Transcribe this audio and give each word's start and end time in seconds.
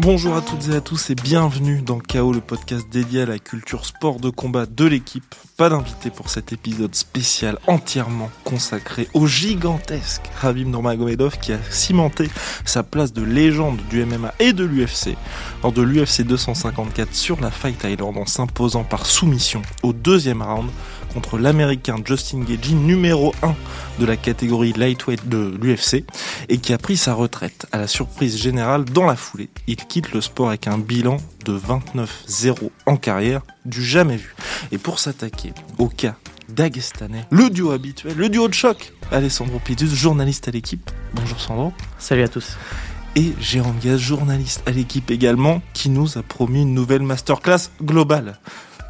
Bonjour 0.00 0.36
à 0.36 0.42
toutes 0.42 0.68
et 0.68 0.76
à 0.76 0.80
tous 0.80 1.10
et 1.10 1.16
bienvenue 1.16 1.82
dans 1.82 1.98
KO, 1.98 2.32
le 2.32 2.40
podcast 2.40 2.86
dédié 2.88 3.22
à 3.22 3.26
la 3.26 3.40
culture 3.40 3.84
sport 3.84 4.20
de 4.20 4.30
combat 4.30 4.64
de 4.64 4.84
l'équipe. 4.84 5.34
Pas 5.56 5.70
d'invité 5.70 6.10
pour 6.10 6.30
cet 6.30 6.52
épisode 6.52 6.94
spécial 6.94 7.58
entièrement 7.66 8.30
consacré 8.44 9.08
au 9.12 9.26
gigantesque 9.26 10.22
Khabib 10.40 10.68
Nurmagomedov 10.68 11.38
qui 11.40 11.52
a 11.52 11.58
cimenté 11.70 12.30
sa 12.64 12.84
place 12.84 13.12
de 13.12 13.22
légende 13.22 13.80
du 13.90 14.04
MMA 14.04 14.34
et 14.38 14.52
de 14.52 14.62
l'UFC 14.62 15.16
lors 15.64 15.72
de 15.72 15.82
l'UFC 15.82 16.22
254 16.22 17.12
sur 17.12 17.40
la 17.40 17.50
Fight 17.50 17.82
Island 17.82 18.18
en 18.18 18.26
s'imposant 18.26 18.84
par 18.84 19.04
soumission 19.04 19.62
au 19.82 19.92
deuxième 19.92 20.42
round 20.42 20.70
contre 21.12 21.38
l'américain 21.38 21.96
Justin 22.04 22.40
Gagey, 22.40 22.74
numéro 22.74 23.34
1 23.42 23.54
de 23.98 24.06
la 24.06 24.16
catégorie 24.16 24.72
lightweight 24.72 25.28
de 25.28 25.56
l'UFC, 25.60 26.04
et 26.48 26.58
qui 26.58 26.72
a 26.72 26.78
pris 26.78 26.96
sa 26.96 27.14
retraite 27.14 27.66
à 27.72 27.78
la 27.78 27.86
surprise 27.86 28.36
générale 28.36 28.84
dans 28.84 29.06
la 29.06 29.16
foulée. 29.16 29.48
Il 29.66 29.76
quitte 29.76 30.12
le 30.12 30.20
sport 30.20 30.48
avec 30.48 30.66
un 30.66 30.78
bilan 30.78 31.18
de 31.44 31.58
29-0 31.58 32.70
en 32.86 32.96
carrière, 32.96 33.42
du 33.64 33.84
jamais 33.84 34.16
vu. 34.16 34.34
Et 34.72 34.78
pour 34.78 34.98
s'attaquer 34.98 35.52
au 35.78 35.88
cas 35.88 36.16
d'Agestanais, 36.48 37.26
le 37.30 37.50
duo 37.50 37.72
habituel, 37.72 38.16
le 38.16 38.28
duo 38.28 38.48
de 38.48 38.54
choc, 38.54 38.92
Alessandro 39.10 39.58
Pidus, 39.58 39.94
journaliste 39.94 40.48
à 40.48 40.50
l'équipe. 40.50 40.90
Bonjour 41.14 41.40
Sandro. 41.40 41.72
Salut 41.98 42.22
à 42.22 42.28
tous 42.28 42.56
et 43.18 43.34
Jérôme 43.40 43.78
Gaz, 43.82 43.98
journaliste 43.98 44.62
à 44.66 44.70
l'équipe 44.70 45.10
également, 45.10 45.60
qui 45.72 45.88
nous 45.88 46.18
a 46.18 46.22
promis 46.22 46.62
une 46.62 46.72
nouvelle 46.72 47.02
masterclass 47.02 47.70
globale. 47.82 48.38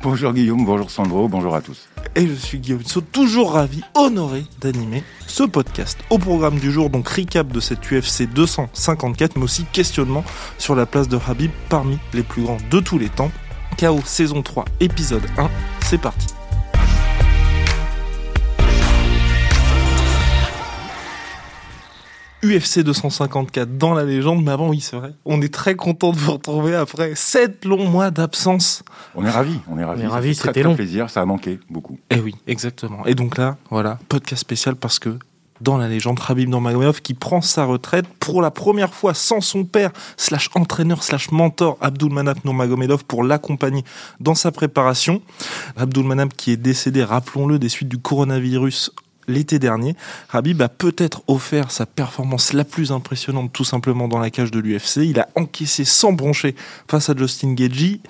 Bonjour 0.01 0.33
Guillaume, 0.33 0.65
bonjour 0.65 0.93
Sandro, 0.93 1.29
bonjour 1.29 1.57
à 1.57 1.61
tous. 1.61 1.89
Et 2.15 2.27
je 2.27 2.35
suis 2.35 2.59
Guillaume 2.59 2.85
Sow, 2.85 3.01
toujours 3.01 3.53
ravi, 3.55 3.83
honoré 3.95 4.45
d'animer 4.61 5.03
ce 5.27 5.43
podcast. 5.43 5.99
Au 6.11 6.19
programme 6.19 6.61
du 6.61 6.71
jour, 6.71 6.89
donc 6.89 7.09
recap 7.09 7.49
de 7.49 7.59
cette 7.59 7.81
UFC 7.91 8.33
254, 8.33 9.37
mais 9.37 9.43
aussi 9.43 9.65
questionnement 9.65 10.23
sur 10.57 10.77
la 10.77 10.87
place 10.87 11.09
de 11.09 11.19
Habib 11.27 11.51
parmi 11.69 11.99
les 12.15 12.23
plus 12.23 12.43
grands 12.43 12.59
de 12.71 12.79
tous 12.79 12.99
les 12.99 13.09
temps. 13.09 13.33
KO 13.77 14.01
saison 14.05 14.43
3, 14.43 14.67
épisode 14.81 15.27
1, 15.37 15.51
c'est 15.81 16.01
parti. 16.01 16.38
UFC 22.45 22.81
254 22.81 23.79
dans 23.79 23.95
la 23.95 24.05
légende, 24.05 24.45
mais 24.45 24.53
avant, 24.53 24.69
oui, 24.69 24.81
c'est 24.81 24.97
vrai. 24.97 25.13
On 25.25 25.43
est 25.43 25.53
très 25.53 25.75
content 25.75 26.13
de 26.13 26.17
vous 26.17 26.33
retrouver 26.33 26.75
après 26.75 27.15
sept 27.17 27.65
longs 27.65 27.89
mois 27.89 28.11
d'absence. 28.11 28.85
On 29.15 29.25
est 29.25 29.31
ravis, 29.31 29.59
on 29.69 29.79
est 29.79 29.85
ravis. 29.85 30.03
On 30.03 30.05
est 30.05 30.09
ravis, 30.09 30.35
c'était 30.35 30.63
long. 30.63 30.77
plaisir, 30.77 31.11
ça 31.11 31.23
a 31.23 31.25
manqué 31.25 31.59
beaucoup. 31.69 31.99
Et 32.11 32.17
eh 32.17 32.21
oui, 32.21 32.37
exactement. 32.47 33.05
Et 33.07 33.15
donc 33.15 33.39
là, 33.39 33.57
voilà, 33.71 33.99
podcast 34.09 34.41
spécial 34.41 34.77
parce 34.77 34.99
que 34.99 35.19
dans 35.61 35.77
la 35.77 35.89
légende, 35.89 36.21
Rabib 36.21 36.49
Nurmagomedov 36.49 37.03
qui 37.03 37.15
prend 37.15 37.41
sa 37.41 37.65
retraite 37.65 38.07
pour 38.21 38.43
la 38.43 38.51
première 38.51 38.95
fois 38.95 39.15
sans 39.15 39.41
son 39.41 39.65
père, 39.65 39.91
slash 40.17 40.51
entraîneur, 40.55 41.03
slash 41.03 41.33
mentor, 41.33 41.77
Abdulmanap 41.81 42.45
Nurmagomedov 42.45 43.05
pour 43.05 43.25
l'accompagner 43.25 43.85
dans 44.21 44.35
sa 44.35 44.53
préparation. 44.53 45.21
Abdulmanap 45.77 46.29
qui 46.37 46.53
est 46.53 46.57
décédé, 46.57 47.03
rappelons-le, 47.03 47.59
des 47.59 47.69
suites 47.69 47.89
du 47.89 47.99
coronavirus 47.99 48.93
l'été 49.29 49.59
dernier, 49.59 49.95
Habib 50.33 50.61
a 50.63 50.69
peut-être 50.69 51.23
offert 51.29 51.71
sa 51.71 51.87
performance 51.87 52.53
la 52.53 52.65
plus 52.65 52.91
impressionnante 52.91 53.53
tout 53.53 53.65
simplement 53.65 54.09
dans 54.09 54.19
la 54.19 54.31
cage 54.31 54.51
de 54.51 54.59
l'UFC. 54.59 54.97
Il 55.05 55.21
a 55.21 55.29
encaissé 55.37 55.85
sans 55.85 56.13
broncher 56.13 56.57
face 56.89 57.11
à 57.11 57.17
Justin 57.17 57.53
Gagey 57.53 58.01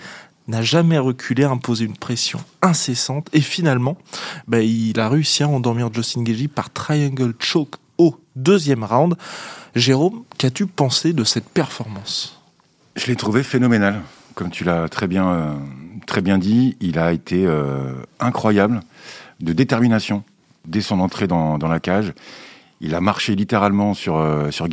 n'a 0.49 0.63
jamais 0.63 0.99
reculé, 0.99 1.45
imposé 1.45 1.85
une 1.85 1.97
pression 1.97 2.41
incessante 2.63 3.29
et 3.33 3.41
finalement, 3.41 3.99
bah, 4.49 4.63
il 4.63 4.99
a 4.99 5.09
réussi 5.09 5.43
à 5.43 5.49
endormir 5.49 5.93
Justin 5.93 6.23
Gagey 6.23 6.49
par 6.49 6.71
triangle 6.71 7.35
choke 7.39 7.77
au 7.99 8.19
deuxième 8.35 8.83
round. 8.83 9.15
Jérôme, 9.75 10.25
qu'as-tu 10.39 10.67
pensé 10.67 11.13
de 11.13 11.23
cette 11.25 11.49
performance? 11.49 12.41
Je 12.97 13.07
l'ai 13.07 13.17
trouvé 13.17 13.43
phénoménal, 13.43 14.01
comme 14.35 14.51
tu 14.51 14.65
l'as 14.65 14.89
très 14.89 15.07
bien, 15.07 15.29
euh, 15.29 15.55
très 16.07 16.23
bien 16.23 16.39
dit. 16.39 16.77
Il 16.81 16.99
a 16.99 17.13
été 17.13 17.45
euh, 17.47 17.93
incroyable 18.19 18.81
de 19.41 19.53
détermination 19.53 20.25
dès 20.69 20.81
son 20.81 21.01
entrée 21.01 21.27
dans, 21.27 21.59
la 21.59 21.81
cage. 21.81 22.13
Il 22.81 22.95
a 22.95 23.01
marché 23.01 23.35
littéralement 23.35 23.95
sur, 23.95 24.17
euh, 24.17 24.51
sur 24.51 24.69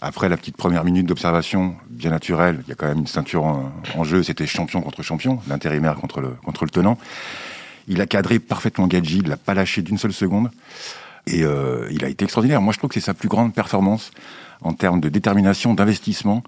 après 0.00 0.30
la 0.30 0.36
petite 0.38 0.56
première 0.56 0.84
minute 0.84 1.06
d'observation, 1.06 1.74
bien 1.90 2.10
naturelle. 2.10 2.62
Il 2.66 2.70
y 2.70 2.72
a 2.72 2.74
quand 2.74 2.86
même 2.86 3.00
une 3.00 3.06
ceinture 3.06 3.44
en, 3.44 4.04
jeu. 4.04 4.22
C'était 4.22 4.46
champion 4.46 4.80
contre 4.80 5.02
champion, 5.02 5.40
l'intérimaire 5.46 5.96
contre 5.96 6.22
le, 6.22 6.30
contre 6.42 6.64
le 6.64 6.70
tenant. 6.70 6.96
Il 7.86 8.00
a 8.00 8.06
cadré 8.06 8.38
parfaitement 8.38 8.88
Gedji, 8.88 9.18
il 9.18 9.28
l'a 9.28 9.36
pas 9.36 9.52
lâché 9.52 9.82
d'une 9.82 9.98
seule 9.98 10.14
seconde. 10.14 10.50
Et 11.26 11.44
euh, 11.44 11.86
il 11.90 12.02
a 12.04 12.08
été 12.08 12.24
extraordinaire. 12.24 12.62
Moi, 12.62 12.72
je 12.72 12.78
trouve 12.78 12.88
que 12.88 12.94
c'est 12.94 13.04
sa 13.04 13.12
plus 13.12 13.28
grande 13.28 13.52
performance 13.52 14.10
en 14.62 14.72
termes 14.72 15.00
de 15.00 15.10
détermination, 15.10 15.74
d'investissement. 15.74 16.42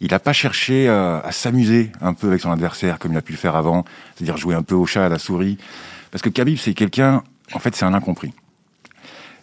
Il 0.00 0.12
n'a 0.12 0.18
pas 0.18 0.32
cherché 0.32 0.88
à 0.88 1.32
s'amuser 1.32 1.90
un 2.00 2.14
peu 2.14 2.28
avec 2.28 2.40
son 2.40 2.52
adversaire 2.52 3.00
comme 3.00 3.12
il 3.12 3.18
a 3.18 3.22
pu 3.22 3.32
le 3.32 3.38
faire 3.38 3.56
avant, 3.56 3.84
c'est-à-dire 4.14 4.36
jouer 4.36 4.54
un 4.54 4.62
peu 4.62 4.76
au 4.76 4.86
chat, 4.86 5.04
à 5.04 5.08
la 5.08 5.18
souris. 5.18 5.58
Parce 6.12 6.22
que 6.22 6.28
Khabib, 6.28 6.56
c'est 6.56 6.72
quelqu'un 6.72 7.24
en 7.52 7.58
fait, 7.58 7.74
c'est 7.74 7.84
un 7.84 7.94
incompris. 7.94 8.32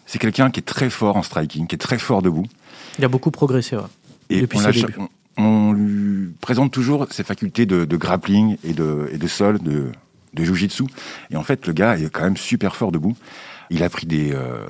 C'est 0.05 0.19
quelqu'un 0.19 0.51
qui 0.51 0.59
est 0.59 0.63
très 0.63 0.89
fort 0.89 1.17
en 1.17 1.23
striking, 1.23 1.67
qui 1.67 1.75
est 1.75 1.79
très 1.79 1.97
fort 1.97 2.21
debout. 2.21 2.45
Il 2.99 3.05
a 3.05 3.07
beaucoup 3.07 3.31
progressé, 3.31 3.77
Et 4.29 4.41
depuis 4.41 4.59
on, 5.37 5.43
on, 5.43 5.73
lui 5.73 6.29
présente 6.41 6.71
toujours 6.71 7.07
ses 7.11 7.23
facultés 7.23 7.65
de, 7.65 7.97
grappling 7.97 8.57
et 8.63 8.73
de, 8.73 9.09
et 9.11 9.17
de 9.17 9.27
sol, 9.27 9.59
de, 9.59 9.91
de 10.33 10.43
jujitsu. 10.43 10.83
Et 11.31 11.37
en 11.37 11.43
fait, 11.43 11.65
le 11.65 11.73
gars 11.73 11.97
est 11.97 12.09
quand 12.09 12.23
même 12.23 12.37
super 12.37 12.75
fort 12.75 12.91
debout. 12.91 13.15
Il 13.71 13.81
a 13.81 13.89
pris 13.89 14.05
des, 14.05 14.31
euh, 14.31 14.63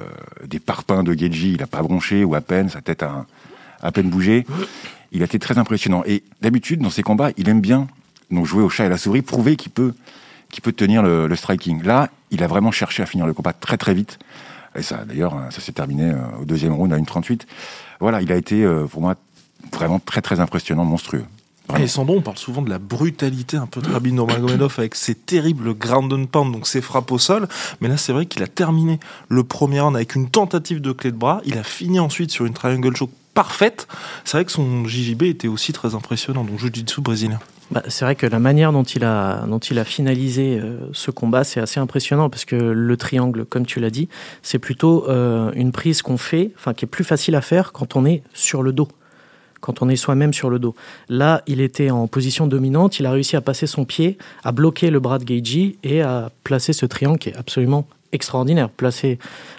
des 0.46 0.59
parpaings 0.59 1.03
de 1.03 1.13
Geji, 1.13 1.52
il 1.52 1.59
n'a 1.59 1.67
pas 1.67 1.81
bronché 1.81 2.23
ou 2.23 2.34
à 2.34 2.41
peine, 2.41 2.69
sa 2.69 2.81
tête 2.81 3.03
a 3.03 3.25
à 3.81 3.91
peine 3.91 4.09
bougé. 4.09 4.46
Il 5.12 5.22
a 5.22 5.25
été 5.25 5.38
très 5.38 5.57
impressionnant. 5.57 6.03
Et 6.06 6.23
d'habitude, 6.41 6.79
dans 6.79 6.90
ses 6.90 7.03
combats, 7.03 7.31
il 7.35 7.50
aime 7.50 7.62
bien 7.62 7.88
donc 8.31 8.46
jouer 8.46 8.63
au 8.63 8.69
chat 8.69 8.85
et 8.85 8.88
à 8.88 8.90
la 8.90 8.97
souris, 8.97 9.22
prouver 9.22 9.57
qu'il 9.57 9.72
peut 9.72 9.94
peut 10.62 10.72
tenir 10.72 11.03
le, 11.03 11.35
striking. 11.35 11.84
Là, 11.84 12.09
il 12.31 12.43
a 12.43 12.47
vraiment 12.47 12.71
cherché 12.71 13.03
à 13.03 13.05
finir 13.05 13.25
le 13.25 13.33
combat 13.33 13.53
très 13.53 13.77
très 13.77 13.93
vite. 13.93 14.19
Et 14.75 14.81
ça, 14.81 15.05
d'ailleurs, 15.05 15.33
ça 15.51 15.61
s'est 15.61 15.71
terminé 15.71 16.11
euh, 16.11 16.41
au 16.41 16.45
deuxième 16.45 16.73
round 16.73 16.91
à 16.91 16.97
1,38. 16.97 17.41
Voilà, 17.99 18.21
il 18.21 18.31
a 18.31 18.35
été 18.35 18.63
euh, 18.63 18.85
pour 18.85 19.01
moi 19.01 19.15
vraiment 19.71 19.99
très 19.99 20.21
très 20.21 20.39
impressionnant, 20.39 20.83
monstrueux. 20.83 21.23
Et 21.79 21.87
sans 21.87 22.07
on 22.07 22.21
parle 22.21 22.37
souvent 22.37 22.61
de 22.61 22.69
la 22.69 22.77
brutalité 22.77 23.57
un 23.57 23.65
peu 23.65 23.81
de 23.81 23.91
Rabin 23.91 24.11
Nurmagomedov 24.11 24.75
avec 24.77 24.93
ses 24.93 25.15
terribles 25.15 25.73
ground 25.73 26.13
and 26.13 26.27
pound, 26.27 26.53
donc 26.53 26.67
ses 26.67 26.79
frappes 26.79 27.11
au 27.11 27.17
sol. 27.17 27.47
Mais 27.81 27.87
là, 27.87 27.97
c'est 27.97 28.13
vrai 28.13 28.27
qu'il 28.27 28.43
a 28.43 28.47
terminé 28.47 28.99
le 29.29 29.43
premier 29.43 29.79
round 29.79 29.95
avec 29.95 30.13
une 30.13 30.29
tentative 30.29 30.79
de 30.79 30.91
clé 30.91 31.11
de 31.11 31.17
bras. 31.17 31.41
Il 31.43 31.57
a 31.57 31.63
fini 31.63 31.99
ensuite 31.99 32.29
sur 32.29 32.45
une 32.45 32.53
triangle 32.53 32.95
choke 32.95 33.09
parfaite. 33.33 33.87
C'est 34.25 34.37
vrai 34.37 34.45
que 34.45 34.51
son 34.51 34.85
JJB 34.85 35.23
était 35.23 35.47
aussi 35.47 35.73
très 35.73 35.95
impressionnant, 35.95 36.43
donc 36.43 36.59
Jiu-Jitsu 36.59 37.01
brésilien. 37.01 37.39
Bah, 37.71 37.81
c'est 37.87 38.05
vrai 38.05 38.15
que 38.15 38.27
la 38.27 38.39
manière 38.39 38.71
dont 38.71 38.83
il 38.83 39.03
a, 39.03 39.45
dont 39.47 39.57
il 39.59 39.79
a 39.79 39.83
finalisé 39.83 40.59
euh, 40.59 40.77
ce 40.93 41.09
combat, 41.09 41.43
c'est 41.43 41.59
assez 41.59 41.79
impressionnant 41.79 42.29
parce 42.29 42.45
que 42.45 42.55
le 42.55 42.97
triangle, 42.97 43.45
comme 43.45 43.65
tu 43.65 43.79
l'as 43.79 43.89
dit, 43.89 44.07
c'est 44.43 44.59
plutôt 44.59 45.09
euh, 45.09 45.51
une 45.55 45.71
prise 45.71 46.03
qu'on 46.03 46.17
fait, 46.17 46.51
enfin 46.55 46.73
qui 46.73 46.85
est 46.85 46.87
plus 46.87 47.03
facile 47.03 47.35
à 47.35 47.41
faire 47.41 47.71
quand 47.71 47.95
on 47.95 48.05
est 48.05 48.21
sur 48.33 48.61
le 48.61 48.71
dos, 48.71 48.87
quand 49.61 49.81
on 49.81 49.89
est 49.89 49.95
soi-même 49.95 50.31
sur 50.31 50.51
le 50.51 50.59
dos. 50.59 50.75
Là, 51.09 51.41
il 51.47 51.59
était 51.59 51.89
en 51.89 52.07
position 52.07 52.45
dominante, 52.45 52.99
il 52.99 53.07
a 53.07 53.11
réussi 53.11 53.35
à 53.35 53.41
passer 53.41 53.65
son 53.65 53.83
pied, 53.83 54.19
à 54.43 54.51
bloquer 54.51 54.91
le 54.91 54.99
bras 54.99 55.17
de 55.17 55.23
Geiji 55.23 55.79
et 55.81 56.03
à 56.03 56.29
placer 56.43 56.71
ce 56.71 56.85
triangle 56.85 57.17
qui 57.17 57.29
est 57.29 57.35
absolument 57.35 57.87
extraordinaire. 58.11 58.69
Placer, 58.69 59.17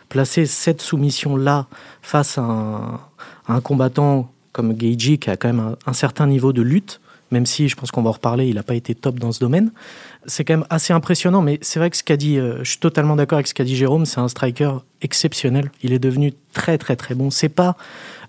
placer 0.09 0.47
cette 0.47 0.81
soumission-là 0.81 1.67
face 2.03 2.39
à 2.39 3.01
un, 3.49 3.61
combattant 3.61 4.31
comme 4.53 4.75
Geiji 4.75 5.19
qui 5.19 5.29
a 5.29 5.37
quand 5.37 5.53
même 5.53 5.75
un 5.87 5.93
certain 5.93 6.29
niveau 6.29 6.53
de 6.53 6.63
lutte, 6.63 7.01
même 7.31 7.47
si 7.47 7.69
je 7.69 7.77
pense 7.77 7.91
qu'on 7.91 8.03
va 8.03 8.11
en 8.11 8.13
reparler, 8.13 8.47
il 8.47 8.55
n'a 8.55 8.63
pas 8.63 8.75
été 8.75 8.95
top 8.95 9.19
dans 9.19 9.33
ce 9.33 9.41
domaine. 9.41 9.73
C'est 10.27 10.45
quand 10.45 10.55
même 10.55 10.67
assez 10.71 10.93
impressionnant, 10.93 11.43
mais 11.43 11.59
c'est 11.63 11.79
vrai 11.79 11.91
que 11.91 11.97
euh, 12.13 12.59
je 12.63 12.71
suis 12.71 12.79
totalement 12.79 13.17
d'accord 13.17 13.37
avec 13.37 13.47
ce 13.47 13.55
qu'a 13.55 13.65
dit 13.65 13.77
Jérôme, 13.77 14.07
c'est 14.07 14.21
un 14.21 14.29
striker 14.29 14.73
exceptionnel. 15.03 15.71
Il 15.83 15.93
est 15.93 15.99
devenu 15.99 16.33
très 16.53 16.79
très 16.79 16.97
très 16.97 17.15
bon. 17.15 17.31
C'est 17.31 17.49
pas 17.49 17.77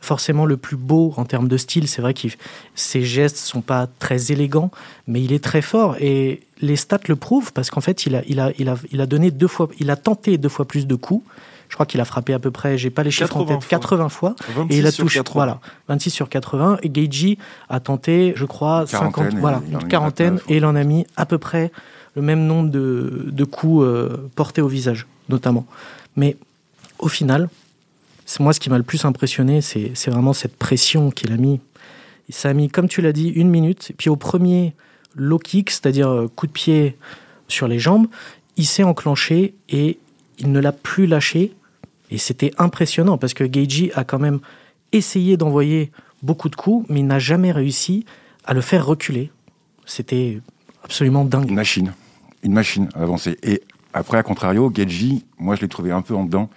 forcément 0.02 0.46
le 0.46 0.58
plus 0.58 0.78
beau 0.78 1.14
en 1.18 1.26
termes 1.26 1.48
de 1.48 1.58
style, 1.58 1.88
c'est 1.88 2.02
vrai 2.02 2.14
que 2.14 2.28
ses 2.76 3.04
gestes 3.04 3.38
sont 3.38 3.62
pas 3.62 3.88
très 4.00 4.32
élégants, 4.32 4.72
mais 5.08 5.22
il 5.22 5.34
est 5.34 5.44
très 5.44 5.62
fort 5.62 5.96
et 6.00 6.42
les 6.62 6.76
stats 6.76 7.00
le 7.08 7.16
prouvent 7.16 7.52
parce 7.54 7.70
qu'en 7.70 7.82
fait 7.82 8.06
il 8.06 8.16
a, 8.16 8.22
il 8.28 8.40
a, 8.40 8.52
il 8.60 8.70
a, 8.70 8.76
il 8.92 9.02
a 9.02 9.06
donné 9.06 9.32
deux 9.32 9.48
fois, 9.48 9.70
il 9.80 9.90
a 9.90 9.96
tenté 9.96 10.38
deux 10.38 10.50
fois 10.50 10.66
plus 10.66 10.86
de 10.88 10.96
coups 10.96 11.24
je 11.70 11.74
crois 11.76 11.86
qu'il 11.86 12.00
a 12.00 12.06
frappé 12.06 12.34
à 12.34 12.40
peu 12.40 12.52
près, 12.52 12.78
j'ai 12.78 12.90
pas 12.90 13.04
les 13.04 13.12
chiffres 13.12 13.38
en 13.38 13.46
tête, 13.46 13.68
80 13.68 14.10
fois. 14.10 14.36
et 14.70 14.78
il 14.78 14.88
a 14.88 14.92
touché, 14.92 15.22
voilà, 15.34 15.60
26 15.88 16.10
sur 16.10 16.30
80. 16.30 16.80
Et 16.84 16.90
Geiji 16.90 17.38
a 17.70 17.80
tenté, 17.80 18.34
je 18.36 18.46
crois, 18.46 18.86
50, 18.88 19.36
voilà, 19.36 19.62
une 19.70 19.88
quarantaine, 19.88 20.40
et 20.48 20.58
il 20.58 20.66
en 20.66 20.76
a 20.76 20.84
mis 20.84 21.06
à 21.16 21.26
peu 21.26 21.38
près 21.38 21.72
le 22.16 22.22
même 22.22 22.46
nombre 22.46 22.70
de, 22.70 23.26
de 23.28 23.44
coups 23.44 23.86
euh, 23.86 24.30
portés 24.36 24.62
au 24.62 24.68
visage, 24.68 25.06
notamment. 25.30 25.66
Mais 26.16 26.36
au 27.00 27.08
final, 27.08 27.50
c'est 28.26 28.42
moi 28.42 28.54
ce 28.54 28.60
qui 28.60 28.70
m'a 28.70 28.78
le 28.78 28.84
plus 28.84 29.06
impressionné, 29.06 29.62
c'est 29.62 30.10
vraiment 30.10 30.34
cette 30.34 30.58
pression 30.58 31.12
qu'il 31.12 31.32
a 31.32 31.38
mis. 31.38 31.60
Ça 32.30 32.50
a 32.50 32.54
mis, 32.54 32.70
comme 32.70 32.90
tu 32.90 33.02
l'as 33.02 33.14
dit, 33.14 33.30
une 33.30 33.50
minute. 33.50 33.88
Et 33.92 33.94
puis 33.94 34.10
au 34.10 34.18
premier 34.18 34.74
low 35.16 35.40
kick, 35.40 35.72
c'est-à-dire 35.72 36.10
euh, 36.10 36.28
coup 36.28 36.46
de 36.46 36.52
pied 36.52 36.98
sur 37.48 37.68
les 37.68 37.80
jambes, 37.80 38.08
il 38.58 38.66
s'est 38.66 38.84
enclenché 38.84 39.54
et 39.70 39.98
il 40.40 40.52
ne 40.52 40.60
l'a 40.60 40.72
plus 40.74 41.08
lâché. 41.08 41.54
Et 42.10 42.18
c'était 42.18 42.52
impressionnant 42.58 43.18
parce 43.18 43.34
que 43.34 43.44
Geiji 43.44 43.92
a 43.96 44.04
quand 44.04 44.20
même 44.20 44.40
essayé 44.92 45.38
d'envoyer 45.38 45.92
beaucoup 46.24 46.50
de 46.50 46.56
coups, 46.56 46.88
mais 46.90 47.02
il 47.02 47.08
n'a 47.08 47.20
jamais 47.20 47.52
réussi 47.52 48.06
à 48.46 48.54
le 48.54 48.62
faire 48.62 48.86
reculer. 48.86 49.32
C'était 49.86 50.40
absolument 50.84 51.26
dingue. 51.26 51.50
Une 51.50 51.56
machine. 51.56 51.94
Une 52.44 52.54
machine 52.54 52.90
à 52.96 53.02
avancer. 53.02 53.38
Et 53.44 53.62
après, 53.94 54.18
à 54.18 54.24
contrario, 54.24 54.72
Geji, 54.74 55.26
moi, 55.38 55.56
je 55.56 55.62
l'ai 55.62 55.68
trouvé 55.68 55.92
un 55.92 56.02
peu 56.02 56.16
en 56.16 56.24
dedans. 56.24 56.50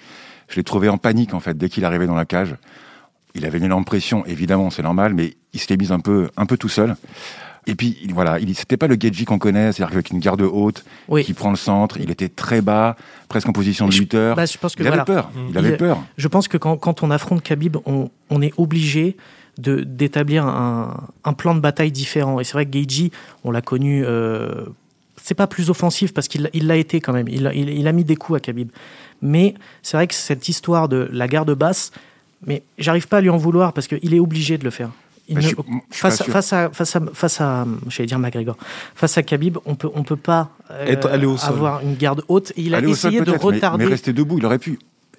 Je 0.48 0.56
l'ai 0.56 0.64
trouvé 0.64 0.88
en 0.88 0.98
panique, 0.98 1.34
en 1.34 1.40
fait, 1.40 1.56
dès 1.56 1.68
qu'il 1.68 1.84
arrivait 1.84 2.06
dans 2.06 2.14
la 2.14 2.24
cage. 2.24 2.56
Il 3.34 3.44
avait 3.44 3.58
une 3.58 3.64
énorme 3.64 3.84
évidemment, 4.26 4.70
c'est 4.70 4.82
normal, 4.82 5.14
mais 5.14 5.34
il 5.52 5.60
s'était 5.60 5.76
mis 5.76 5.92
un 5.92 6.00
peu, 6.00 6.30
un 6.36 6.46
peu 6.46 6.56
tout 6.56 6.68
seul. 6.68 6.96
Et 7.66 7.74
puis, 7.74 7.96
voilà, 8.12 8.38
il 8.38 8.54
c'était 8.54 8.76
pas 8.76 8.86
le 8.86 8.96
Geji 8.98 9.24
qu'on 9.24 9.38
connaît, 9.38 9.72
c'est-à-dire 9.72 9.94
avec 9.94 10.10
une 10.10 10.18
garde 10.18 10.40
haute, 10.40 10.84
qui 11.24 11.32
prend 11.34 11.50
le 11.50 11.56
centre. 11.56 11.98
Il 11.98 12.10
était 12.10 12.28
très 12.28 12.62
bas, 12.62 12.96
presque 13.28 13.48
en 13.48 13.52
position 13.52 13.86
de 13.86 13.92
lutteur. 13.92 14.36
Bah, 14.36 14.46
je 14.46 14.58
pense 14.58 14.74
que 14.74 14.82
il 14.82 14.86
avait 14.86 15.04
peur. 15.04 15.30
Il, 15.50 15.58
avait 15.58 15.76
peur. 15.76 16.02
Je 16.16 16.28
pense 16.28 16.48
que 16.48 16.56
quand, 16.56 16.76
quand 16.76 17.02
on 17.02 17.10
affronte 17.10 17.42
Khabib, 17.42 17.76
on, 17.86 18.10
on 18.30 18.42
est 18.42 18.52
obligé 18.56 19.16
de 19.58 19.80
d'établir 19.80 20.46
un, 20.46 21.08
un, 21.24 21.32
plan 21.32 21.54
de 21.54 21.60
bataille 21.60 21.92
différent. 21.92 22.40
Et 22.40 22.44
c'est 22.44 22.54
vrai 22.54 22.66
que 22.66 22.72
Geji, 22.72 23.12
on 23.44 23.50
l'a 23.50 23.60
connu. 23.60 24.04
Euh, 24.04 24.64
c'est 25.22 25.34
pas 25.34 25.46
plus 25.46 25.68
offensif 25.68 26.14
parce 26.14 26.28
qu'il 26.28 26.48
il 26.54 26.66
l'a 26.66 26.76
été 26.76 27.00
quand 27.00 27.12
même. 27.12 27.28
Il, 27.28 27.50
il, 27.54 27.68
il, 27.68 27.88
a 27.88 27.92
mis 27.92 28.04
des 28.04 28.16
coups 28.16 28.38
à 28.38 28.40
Khabib. 28.40 28.70
Mais 29.20 29.54
c'est 29.82 29.96
vrai 29.96 30.06
que 30.06 30.14
cette 30.14 30.48
histoire 30.48 30.88
de 30.88 31.08
la 31.12 31.28
garde 31.28 31.52
basse, 31.54 31.92
mais 32.46 32.62
j'arrive 32.78 33.06
pas 33.06 33.18
à 33.18 33.20
lui 33.20 33.28
en 33.28 33.36
vouloir 33.36 33.74
parce 33.74 33.86
qu'il 33.86 34.14
est 34.14 34.20
obligé 34.20 34.56
de 34.56 34.64
le 34.64 34.70
faire. 34.70 34.90
Il 35.30 35.36
Bah, 35.36 35.40
ne- 35.40 35.46
je 35.46 35.48
suis- 35.48 35.56
je 35.90 35.94
suis 35.94 36.00
face, 36.02 36.22
face 36.24 36.52
à 36.52 36.70
face 36.70 36.96
à 36.96 37.00
face 37.14 37.40
à 37.40 37.66
j'allais 37.88 38.06
dire 38.08 38.18
McGregor 38.18 38.56
face 38.94 39.16
à 39.16 39.22
Khabib 39.22 39.58
on 39.64 39.76
peut 39.76 39.88
on 39.94 40.02
peut 40.02 40.16
pas 40.16 40.50
euh, 40.72 40.86
Être 40.86 41.08
allé 41.08 41.24
au 41.24 41.36
sol. 41.38 41.50
avoir 41.54 41.80
une 41.82 41.94
garde 41.94 42.22
haute 42.28 42.52
il 42.56 42.74
a 42.74 42.78
Aller 42.78 42.90
essayé 42.90 43.20
de 43.20 43.24
peut-être, 43.24 43.38
mais- 43.38 43.54
retarder 43.54 43.84
Mais, 43.84 43.90
rester 43.90 44.12
debout, 44.12 44.38
il 44.38 44.44
aurait 44.46 44.58
pu. 44.58 44.78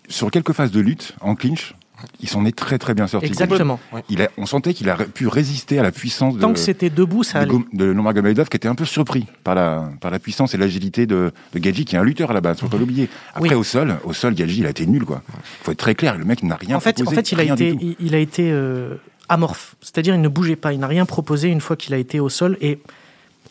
Sur 0.09 0.29
quelques 0.29 0.51
phases 0.51 0.71
de 0.71 0.81
lutte, 0.81 1.15
en 1.21 1.35
clinch, 1.35 1.73
il 2.19 2.27
s'en 2.27 2.43
est 2.45 2.51
très 2.57 2.77
très 2.77 2.93
bien 2.93 3.07
sorti. 3.07 3.27
exactement 3.27 3.79
Il 4.09 4.21
a, 4.23 4.27
on 4.37 4.45
sentait 4.45 4.73
qu'il 4.73 4.89
a 4.89 4.95
pu 4.97 5.27
résister 5.27 5.79
à 5.79 5.83
la 5.83 5.91
puissance 5.91 6.35
de, 6.35 6.41
tant 6.41 6.51
que 6.51 6.59
c'était 6.59 6.89
debout 6.89 7.23
ça 7.23 7.45
de, 7.45 7.51
allait 7.51 7.63
de 7.71 7.93
Nurmagomedov, 7.93 8.49
qui 8.49 8.57
était 8.57 8.67
un 8.67 8.75
peu 8.75 8.83
surpris 8.85 9.27
par 9.45 9.55
la, 9.55 9.89
par 10.01 10.11
la 10.11 10.19
puissance 10.19 10.53
et 10.53 10.57
l'agilité 10.57 11.05
de, 11.05 11.31
de 11.53 11.59
Gadji, 11.59 11.85
qui 11.85 11.95
est 11.95 11.99
un 11.99 12.03
lutteur 12.03 12.31
à 12.31 12.33
la 12.33 12.41
base, 12.41 12.59
faut 12.59 12.67
pas 12.67 12.77
l'oublier. 12.77 13.07
Après, 13.35 13.49
Oui. 13.49 13.55
au 13.55 13.63
sol, 13.63 13.95
au 14.03 14.11
sol, 14.13 14.33
Gadji, 14.33 14.59
il 14.61 14.65
a 14.65 14.71
été 14.71 14.85
nul, 14.87 15.05
quoi. 15.05 15.21
Faut 15.63 15.71
être 15.71 15.77
très 15.77 15.95
clair, 15.95 16.17
le 16.17 16.25
mec 16.25 16.41
n'a 16.43 16.55
rien 16.55 16.75
en 16.75 16.79
fait, 16.81 16.99
en 17.07 17.11
fait, 17.11 17.31
il 17.31 17.39
a 17.39 17.43
il, 17.43 17.95
il 17.99 18.15
a 18.15 18.19
été 18.19 18.51
euh, 18.51 18.95
amorphe. 19.31 19.75
C'est-à-dire, 19.81 20.13
il 20.13 20.21
ne 20.21 20.27
bougeait 20.27 20.55
pas. 20.55 20.73
Il 20.73 20.79
n'a 20.79 20.87
rien 20.87 21.05
proposé 21.05 21.47
une 21.47 21.61
fois 21.61 21.75
qu'il 21.75 21.93
a 21.93 21.97
été 21.97 22.19
au 22.19 22.29
sol. 22.29 22.57
Et 22.61 22.79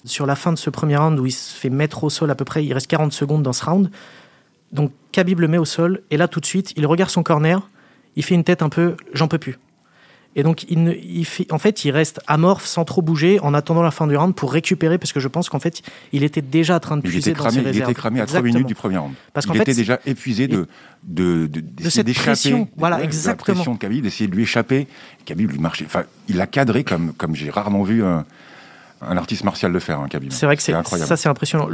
sur 0.05 0.27
la 0.27 0.37
fin 0.37 0.53
de 0.53 0.59
ce 0.59 0.71
premier 0.71 0.97
round 0.97 1.19
où 1.19 1.27
il 1.27 1.33
se 1.33 1.55
fait 1.55 1.71
mettre 1.71 2.05
au 2.05 2.11
sol 2.11 2.31
à 2.31 2.35
peu 2.35 2.45
près, 2.45 2.65
il 2.65 2.73
reste 2.73 2.87
40 2.87 3.13
secondes 3.13 3.43
dans 3.43 3.53
ce 3.53 3.65
round. 3.65 3.91
Donc, 4.73 4.93
Khabib 5.13 5.41
le 5.41 5.49
met 5.49 5.59
au 5.59 5.65
sol. 5.65 6.03
Et 6.11 6.17
là, 6.17 6.29
tout 6.29 6.41
de 6.41 6.47
suite, 6.47 6.73
il 6.77 6.87
regarde 6.87 7.11
son 7.11 7.23
corner. 7.23 7.69
Il 8.17 8.25
fait 8.25 8.35
une 8.35 8.45
tête 8.45 8.63
un 8.63 8.69
peu, 8.69 8.97
j'en 9.15 9.29
peux 9.29 9.39
plus. 9.39 9.59
Et 10.37 10.45
donc, 10.45 10.65
il 10.71 10.85
ne, 10.85 10.93
il 10.95 11.25
fait, 11.25 11.53
en 11.53 11.59
fait, 11.59 11.85
il 11.85 11.91
reste 11.91 12.21
amorphe 12.29 12.65
sans 12.65 12.85
trop 12.85 13.03
bouger 13.03 13.41
en 13.41 13.53
attendant 13.53 13.83
la 13.83 13.91
fin 13.91 14.07
du 14.07 14.17
round 14.17 14.33
pour 14.35 14.53
récupérer 14.53 14.97
parce 14.97 15.13
que 15.13 15.19
je 15.19 15.27
pense 15.27 15.49
qu'en 15.49 15.59
fait, 15.59 15.83
il 16.13 16.23
était 16.23 16.41
déjà 16.41 16.77
en 16.77 16.81
train 16.81 16.97
de 16.97 17.03
Il 17.05 17.11
puiser 17.11 17.33
dans 17.33 17.51
ses 17.51 17.57
il 17.59 17.65
réserves. 17.67 17.91
était 17.91 17.99
cramé 18.01 18.21
à 18.21 18.27
3 18.27 18.39
Exactement. 18.39 18.55
minutes 18.55 18.69
du 18.69 18.75
premier 18.77 18.97
round. 18.99 19.15
Parce 19.33 19.47
qu'en 19.47 19.55
il 19.55 19.57
fait, 19.57 19.63
était 19.63 19.75
déjà 19.75 19.99
épuisé 20.07 20.47
de, 20.47 20.69
de, 21.03 21.49
de, 21.49 21.61
d'essayer 21.61 21.91
cette 21.91 22.15
pression. 22.15 22.69
Voilà, 22.77 22.97
Ouais, 22.97 23.03
de 23.03 23.07
exactement. 23.07 23.47
La 23.49 23.55
pression 23.55 23.75
de 23.75 23.79
Khabib, 23.79 24.03
d'essayer 24.05 24.29
de 24.31 24.35
lui 24.37 24.45
échapper. 24.45 24.87
Khabib 25.25 25.51
lui 25.51 25.59
marchait. 25.59 25.85
Enfin, 25.87 26.05
il 26.29 26.37
l'a 26.37 26.47
cadré 26.47 26.85
comme, 26.85 27.13
comme 27.15 27.35
j'ai 27.35 27.51
rarement 27.51 27.83
vu 27.83 28.05
un, 28.05 28.25
un 29.03 29.17
artiste 29.17 29.45
martial 29.45 29.73
le 29.73 29.81
faire, 29.81 29.99
hein, 30.01 30.09
Khabib. 30.09 30.31
C'est 30.33 30.47
vrai 30.47 30.57
que 30.57 30.63
c'est 30.63 30.73
incroyable. 30.75 31.09
ça, 31.09 31.17
c'est 31.17 31.29
impressionnant. 31.29 31.69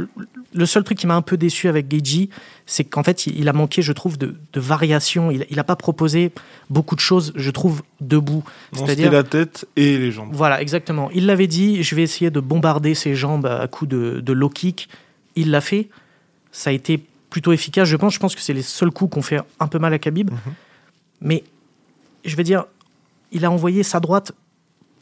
Le- 0.53 0.65
seul 0.65 0.83
truc 0.83 0.97
qui 0.97 1.07
m'a 1.07 1.15
un 1.15 1.21
peu 1.21 1.35
déçu 1.37 1.67
avec 1.67 1.87
Geiji, 1.87 2.29
c'est 2.65 2.83
qu'en 2.85 3.03
fait, 3.03 3.27
il 3.27 3.47
a 3.49 3.53
manqué, 3.53 3.81
je 3.81 3.91
trouve, 3.91 4.17
de, 4.17 4.35
de 4.53 4.59
variation. 4.59 5.29
Il 5.31 5.45
n'a 5.55 5.63
pas 5.63 5.75
proposé 5.75 6.31
beaucoup 6.69 6.95
de 6.95 7.01
choses, 7.01 7.33
je 7.35 7.51
trouve, 7.51 7.83
debout. 8.01 8.43
C'est-à-dire, 8.73 9.11
la 9.11 9.23
tête 9.23 9.67
et 9.75 9.97
les 9.97 10.11
jambes. 10.11 10.29
voilà, 10.33 10.61
exactement. 10.61 11.09
Il 11.13 11.25
l'avait 11.25 11.47
dit, 11.47 11.83
je 11.83 11.95
vais 11.95 12.03
essayer 12.03 12.31
de 12.31 12.39
bombarder 12.39 12.95
ses 12.95 13.13
jambes 13.15 13.45
à 13.45 13.67
coups 13.67 13.89
de, 13.89 14.19
de 14.21 14.33
low 14.33 14.49
kick. 14.49 14.87
Il 15.35 15.51
l'a 15.51 15.61
fait. 15.61 15.89
Ça 16.51 16.69
a 16.69 16.73
été 16.73 17.03
plutôt 17.29 17.51
efficace, 17.51 17.87
je 17.87 17.97
pense. 17.97 18.13
Je 18.13 18.19
pense 18.19 18.35
que 18.35 18.41
c'est 18.41 18.53
les 18.53 18.61
seuls 18.63 18.91
coups 18.91 19.13
qu'on 19.13 19.21
fait 19.21 19.41
un 19.59 19.67
peu 19.67 19.79
mal 19.79 19.93
à 19.93 19.99
Khabib. 19.99 20.31
Mhm. 20.31 20.37
Mais 21.21 21.43
je 22.25 22.35
vais 22.35 22.43
dire, 22.43 22.65
il 23.31 23.43
a 23.45 23.51
envoyé 23.51 23.83
sa 23.83 23.99
droite 23.99 24.31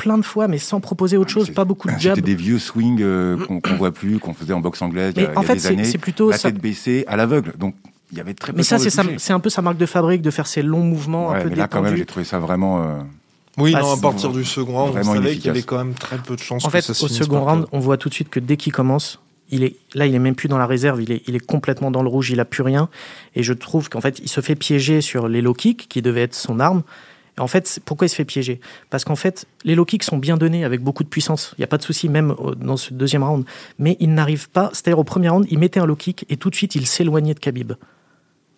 plein 0.06 0.18
de 0.20 0.24
fois, 0.24 0.48
mais 0.48 0.60
sans 0.60 0.80
proposer 0.80 1.18
autre 1.18 1.32
chose, 1.32 1.46
Ah, 1.46 1.48
C'est- 1.48 1.54
pas 1.54 1.66
beaucoup 1.66 1.88
de 1.88 1.98
jab. 2.00 2.16
C'était 2.16 2.22
des 2.28 2.36
vieux 2.36 2.60
swings 2.60 3.02
euh, 3.02 3.38
qu'on 3.48 3.60
qu'on 3.60 3.76
voit 3.76 3.92
plus, 3.92 4.20
qu'on 4.20 4.36
faisait 4.36 4.54
en 4.54 4.60
boxe 4.62 4.82
anglaise 4.84 5.14
il 5.16 5.24
y 5.24 5.26
Mais 5.26 5.32
a, 5.34 5.40
en 5.40 5.42
a 5.42 5.46
fait, 5.46 5.58
c'est 5.60 5.98
plutôt 5.98 6.30
la 6.30 6.38
ça. 6.38 6.52
tête 6.52 6.62
baissée, 6.62 7.04
à 7.08 7.16
l'aveugle. 7.18 7.54
Donc, 7.58 7.74
il 8.12 8.20
y 8.20 8.22
avait 8.22 8.36
très 8.36 8.52
peu 8.52 8.58
Mais 8.58 8.62
de 8.62 8.68
ça, 8.68 8.78
c'est 8.78 9.34
un 9.34 9.40
peu 9.40 9.50
sa 9.50 9.64
marque 9.64 9.78
de 9.78 9.86
fabrique 9.88 10.22
de 10.22 10.30
faire 10.30 10.46
ces 10.46 10.62
longs 10.62 10.84
mouvements 10.84 11.32
un 11.32 11.42
peu 11.42 11.50
mais 11.50 11.56
là, 11.56 11.68
quand 11.68 11.82
même, 11.82 11.96
j'ai 11.96 12.06
trouvé 12.06 12.24
ça 12.24 12.38
vraiment. 12.38 12.84
euh, 12.84 13.00
Oui, 13.58 13.74
Bah, 13.74 13.82
non, 13.82 13.94
à 13.94 13.98
partir 13.98 14.32
du 14.32 14.46
second 14.46 14.74
round, 14.86 14.96
on 14.98 15.04
savait 15.16 15.34
qu'il 15.34 15.46
y 15.46 15.50
avait 15.50 15.64
quand 15.64 15.78
même 15.80 15.94
très 15.96 16.18
peu 16.20 16.36
de 16.36 16.42
chances 16.42 16.64
En 16.66 16.68
que 16.68 16.72
fait, 16.74 16.82
ça 16.82 16.92
au 17.04 17.08
second 17.08 17.44
round, 17.44 17.66
on 17.72 17.80
voit 17.80 17.98
tout 17.98 18.10
de 18.10 18.14
suite 18.14 18.30
que 18.30 18.40
dès 18.40 18.58
qu'il 18.58 18.74
commence, 18.74 19.20
il 19.50 19.64
est, 19.64 19.76
là, 19.96 20.06
il 20.06 20.14
est 20.14 20.20
même 20.20 20.36
plus 20.36 20.48
dans 20.50 20.58
la 20.60 20.68
réserve, 20.68 21.02
il 21.02 21.12
est, 21.12 21.24
il 21.28 21.36
est 21.36 21.46
complètement 21.46 21.90
dans 21.90 22.04
le 22.04 22.10
rouge, 22.10 22.30
il 22.32 22.40
a 22.40 22.46
plus 22.46 22.64
rien. 22.64 22.90
Et 23.36 23.42
je 23.44 23.54
trouve 23.54 23.90
qu'en 23.90 24.02
fait, 24.02 24.20
il 24.20 24.28
se 24.30 24.42
fait 24.42 24.56
piéger 24.56 25.02
sur 25.02 25.28
les 25.28 25.42
low 25.42 25.54
kicks, 25.54 25.88
qui 25.90 26.02
devaient 26.04 26.22
être 26.24 26.36
son 26.36 26.60
arme. 26.60 26.84
Et 27.38 27.42
en 27.42 27.48
fait, 27.48 27.68
c'est- 27.68 27.84
pourquoi 27.84 28.06
il 28.08 28.10
se 28.10 28.16
fait 28.16 28.26
piéger? 28.26 28.60
Parce 28.90 29.04
qu'en 29.04 29.16
fait, 29.16 29.46
les 29.66 29.76
low 29.76 29.84
kicks 29.86 30.04
sont 30.04 30.18
bien 30.18 30.38
donnés 30.38 30.64
avec 30.64 30.82
beaucoup 30.82 31.04
de 31.04 31.10
puissance. 31.10 31.54
Il 31.58 31.62
n'y 31.62 31.66
a 31.66 31.68
pas 31.68 31.78
de 31.78 31.84
souci, 31.84 32.08
même 32.08 32.32
au- 32.38 32.56
dans 32.56 32.78
ce 32.78 32.94
deuxième 32.94 33.24
round. 33.24 33.44
Mais 33.80 33.98
il 34.00 34.14
n'arrive 34.14 34.50
pas, 34.50 34.70
c'est-à-dire 34.74 35.00
au 35.00 35.04
premier 35.04 35.30
round, 35.30 35.46
il 35.50 35.60
mettait 35.60 35.80
un 35.82 35.86
low 35.86 35.96
kick 35.98 36.26
et 36.30 36.38
tout 36.38 36.50
de 36.50 36.56
suite, 36.56 36.76
il 36.76 36.88
s'éloignait 36.88 37.34
de 37.34 37.40
Khabib. 37.40 37.74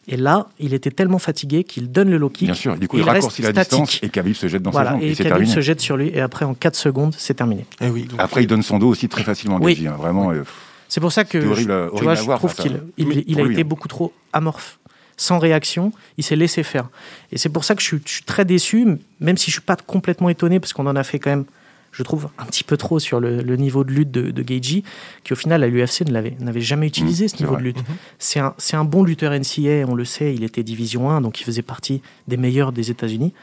Et 0.10 0.16
là, 0.16 0.48
il 0.58 0.74
était 0.74 0.92
tellement 0.92 1.20
fatigué 1.20 1.66
qu'il 1.66 1.92
donne 1.92 2.10
le 2.10 2.18
low 2.18 2.30
kick. 2.30 2.46
Bien 2.48 2.54
sûr, 2.54 2.78
du 2.78 2.88
coup, 2.88 2.96
et 2.98 3.02
il 3.02 3.04
raccourcit 3.04 3.42
la 3.42 3.50
statique. 3.52 3.70
distance 3.72 4.00
et 4.04 4.10
Khabib 4.10 4.36
se 4.36 4.48
jette 4.48 4.62
dans 4.64 4.72
Voilà, 4.72 4.92
ses 4.92 4.96
jambes. 4.96 5.04
et 5.04 5.12
Et 5.12 5.16
Khabib 5.16 5.28
terminé. 5.32 5.52
se 5.54 5.60
jette 5.60 5.82
sur 5.82 5.98
lui 5.98 6.10
et 6.14 6.22
après 6.22 6.46
en 6.46 6.54
4 6.54 6.76
secondes, 6.78 7.14
c'est 7.18 7.34
terminé. 7.34 7.66
Eh 7.82 7.90
oui, 7.90 8.04
donc, 8.06 8.18
Après, 8.22 8.42
il 8.44 8.48
donne 8.48 8.64
son 8.64 8.80
dos 8.80 8.88
aussi 8.88 9.10
très 9.10 9.24
facilement, 9.24 9.58
Oui. 9.62 9.86
Hein, 9.86 9.96
Vraiment. 9.98 10.32
euh, 10.32 10.44
C'est 10.88 11.02
pour 11.02 11.12
ça 11.12 11.26
que 11.26 11.38
horrible, 11.40 11.72
je, 11.72 11.74
horrible 11.74 11.98
tu 11.98 12.04
vois, 12.06 12.16
je 12.16 12.22
voir, 12.22 12.38
trouve 12.38 12.56
qu'il 12.56 12.80
il, 12.98 13.08
Mais 13.08 13.24
il 13.28 13.42
a 13.42 13.44
été 13.44 13.62
hein. 13.62 13.66
beaucoup 13.66 13.90
trop 13.90 14.14
amorphe, 14.32 14.80
sans 15.18 15.40
réaction. 15.40 15.92
Il 16.18 16.24
s'est 16.24 16.36
laissé 16.36 16.64
faire. 16.64 16.88
Et 17.32 17.38
c'est 17.38 17.50
pour 17.50 17.64
ça 17.66 17.76
que 17.76 17.82
je 17.82 17.88
suis, 17.88 18.00
je 18.06 18.12
suis 18.12 18.24
très 18.24 18.46
déçu, 18.46 18.88
même 19.20 19.36
si 19.38 19.48
je 19.52 19.56
suis 19.56 19.62
pas 19.62 19.76
complètement 19.76 20.30
étonné, 20.30 20.60
parce 20.60 20.74
qu'on 20.74 20.88
en 20.88 20.96
a 20.96 21.04
fait 21.04 21.20
quand 21.20 21.30
même, 21.32 21.46
je 21.92 22.04
trouve, 22.04 22.30
un 22.38 22.46
petit 22.46 22.64
peu 22.64 22.78
trop 22.78 23.00
sur 23.00 23.20
le, 23.20 23.42
le 23.42 23.56
niveau 23.56 23.84
de 23.84 23.92
lutte 23.92 24.12
de, 24.12 24.30
de 24.30 24.44
Geiji, 24.44 24.84
qui 25.24 25.34
au 25.34 25.36
final, 25.36 25.64
à 25.64 25.68
l'UFC, 25.68 26.02
ne 26.06 26.12
l'avait- 26.14 26.36
n'avait 26.40 26.62
jamais 26.62 26.86
utilisé 26.88 27.26
Mmh, 27.26 27.30
ce 27.30 27.36
niveau 27.38 27.54
vrai. 27.54 27.62
de 27.62 27.68
lutte. 27.68 27.78
C'est 28.20 28.40
un, 28.40 28.54
un 28.74 28.84
bon 28.86 29.04
lutteur 29.04 29.32
NCA, 29.34 29.86
on 29.88 29.96
le 29.96 30.06
sait, 30.06 30.34
il 30.36 30.44
était 30.44 30.62
Division 30.64 31.10
1, 31.10 31.22
donc 31.22 31.42
il 31.42 31.44
faisait 31.44 31.62
partie 31.64 32.02
des 32.28 32.38
meilleurs 32.38 32.72
des 32.72 32.92
États-Unis, 32.92 33.34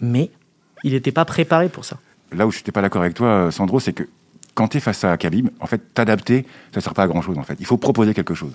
mais 0.00 0.30
il 0.84 0.92
n'était 0.92 1.10
pas 1.12 1.24
préparé 1.24 1.68
pour 1.68 1.84
ça. 1.84 1.98
Là 2.32 2.46
où 2.46 2.52
je 2.52 2.58
n'étais 2.58 2.72
pas 2.72 2.82
d'accord 2.82 3.02
avec 3.02 3.14
toi, 3.14 3.26
euh, 3.28 3.50
Sandro, 3.50 3.80
c'est 3.80 3.92
que 3.92 4.04
quand 4.54 4.68
tu 4.68 4.76
es 4.76 4.80
face 4.80 5.02
à 5.04 5.16
Khabib, 5.16 5.48
en 5.60 5.66
fait, 5.66 5.80
t'adapter, 5.94 6.44
ça 6.72 6.78
ne 6.78 6.82
sert 6.82 6.94
pas 6.94 7.02
à 7.04 7.06
grand-chose, 7.08 7.36
en 7.38 7.42
fait. 7.42 7.56
Il 7.60 7.66
faut 7.66 7.76
proposer 7.76 8.14
quelque 8.14 8.34
chose 8.34 8.52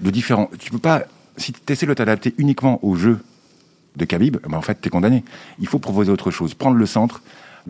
de 0.00 0.10
différent. 0.10 0.48
Tu 0.58 0.70
peux 0.70 0.78
pas, 0.78 1.04
si 1.36 1.52
tu 1.52 1.72
essaies 1.72 1.86
de 1.86 1.94
t'adapter 1.94 2.34
uniquement 2.38 2.78
au 2.84 2.94
jeu 2.96 3.18
de 3.96 4.04
Khabib, 4.04 4.38
ben, 4.48 4.56
en 4.56 4.62
fait, 4.62 4.80
tu 4.80 4.88
es 4.88 4.90
condamné. 4.90 5.24
Il 5.58 5.66
faut 5.66 5.78
proposer 5.78 6.10
autre 6.10 6.30
chose. 6.30 6.54
Prendre 6.54 6.76
le 6.76 6.86
centre. 6.86 7.20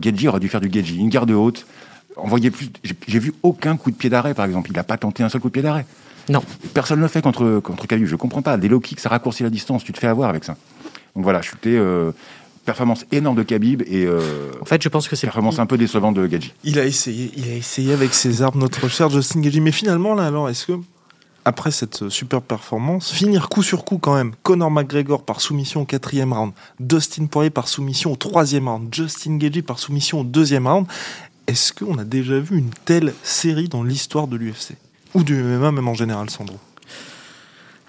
Gedji 0.01 0.27
aurait 0.27 0.39
dû 0.39 0.47
faire 0.49 0.61
du 0.61 0.69
Gedji. 0.71 0.97
Une 0.97 1.09
garde 1.09 1.31
haute. 1.31 1.65
Envoyer 2.15 2.51
plus. 2.51 2.69
j'ai- 2.83 3.19
vu 3.19 3.33
aucun 3.43 3.75
coup 3.75 3.89
de 3.91 3.95
pied 3.95 4.09
d'arrêt, 4.09 4.33
par 4.33 4.45
exemple. 4.45 4.69
Il 4.69 4.75
n'a 4.75 4.83
pas 4.83 4.97
tenté 4.97 5.23
un 5.23 5.29
seul 5.29 5.41
coup 5.41 5.47
de 5.49 5.53
pied 5.53 5.61
d'arrêt. 5.63 5.85
Non. 6.29 6.41
Personne 6.73 6.97
ne 6.99 7.01
le 7.03 7.07
fait 7.09 7.21
contre, 7.21 7.59
contre 7.59 7.85
Khabib. 7.87 8.05
Je 8.07 8.15
comprends 8.15 8.41
pas. 8.41 8.55
Des 8.57 8.67
low 8.69 8.79
kicks, 8.79 8.99
ça 8.99 9.09
raccourcit 9.09 9.43
la 9.43 9.49
distance. 9.49 9.83
Tu 9.83 9.91
te 9.93 9.99
fais 9.99 10.07
avoir 10.07 10.29
avec 10.29 10.43
ça. 10.43 10.55
Donc 11.15 11.23
voilà, 11.23 11.41
chuté. 11.41 11.77
Euh, 11.77 12.11
performance 12.65 13.05
énorme 13.11 13.35
de 13.35 13.43
Khabib 13.43 13.81
et 13.81 14.05
euh, 14.05 14.21
En 14.61 14.65
fait, 14.65 14.81
je 14.81 14.87
pense 14.87 15.09
que 15.09 15.17
c'est 15.17 15.27
performance 15.27 15.59
un 15.59 15.65
peu 15.65 15.77
décevante 15.77 16.15
de 16.15 16.25
Gadji. 16.27 16.53
Il 16.63 16.79
a 16.79 16.85
essayé, 16.85 17.29
il 17.35 17.49
a 17.49 17.55
essayé 17.55 17.91
avec 17.91 18.13
ses 18.13 18.41
armes, 18.41 18.57
notre 18.59 18.87
cher 18.87 19.09
Justin 19.09 19.41
Gagey. 19.41 19.59
Mais 19.59 19.73
finalement, 19.73 20.13
là, 20.15 20.25
alors, 20.27 20.49
est-ce 20.49 20.67
que, 20.67 20.73
après 21.45 21.71
cette 21.71 22.09
superbe 22.09 22.43
performance, 22.43 23.11
finir 23.11 23.49
coup 23.49 23.63
sur 23.63 23.85
coup 23.85 23.97
quand 23.97 24.15
même, 24.15 24.33
Conor 24.43 24.71
McGregor 24.71 25.23
par 25.23 25.41
soumission 25.41 25.81
au 25.81 25.85
quatrième 25.85 26.33
round, 26.33 26.53
Dustin 26.79 27.25
Poirier 27.25 27.49
par 27.49 27.67
soumission 27.67 28.11
au 28.11 28.15
troisième 28.15 28.67
round, 28.67 28.93
Justin 28.93 29.37
Gagey 29.37 29.61
par 29.61 29.79
soumission 29.79 30.21
au 30.21 30.23
deuxième 30.23 30.67
round, 30.67 30.87
est-ce 31.47 31.73
qu'on 31.73 31.97
a 31.97 32.03
déjà 32.03 32.39
vu 32.39 32.57
une 32.57 32.71
telle 32.85 33.13
série 33.23 33.67
dans 33.67 33.83
l'histoire 33.83 34.27
de 34.27 34.37
l'UFC 34.37 34.75
Ou 35.13 35.23
du 35.23 35.35
MMA, 35.35 35.71
même 35.71 35.87
en 35.87 35.93
général, 35.93 36.29
Sandro? 36.29 36.57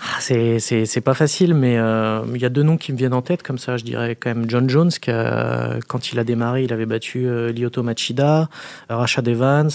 Ah, 0.06 0.18
C'est, 0.20 0.58
c'est, 0.58 0.84
c'est 0.84 1.00
pas 1.00 1.14
facile, 1.14 1.54
mais 1.54 1.78
euh, 1.78 2.20
il 2.34 2.40
y 2.40 2.44
a 2.44 2.50
deux 2.50 2.62
noms 2.62 2.76
qui 2.76 2.92
me 2.92 2.99
viennent 2.99 3.14
en 3.14 3.23
tête, 3.23 3.42
comme 3.42 3.56
ça, 3.58 3.76
je 3.78 3.84
dirais 3.84 4.16
quand 4.16 4.28
même 4.34 4.49
John 4.50 4.68
Jones, 4.68 4.90
qui 4.90 5.11
a- 5.11 5.78
quand 5.88 6.12
il 6.12 6.18
a 6.18 6.25
démarré, 6.25 6.64
il 6.64 6.73
avait 6.75 6.84
battu 6.84 7.26
euh, 7.26 7.52
Lyoto 7.52 7.82
Machida, 7.82 8.49
Rashad 8.90 9.26
Evans, 9.26 9.70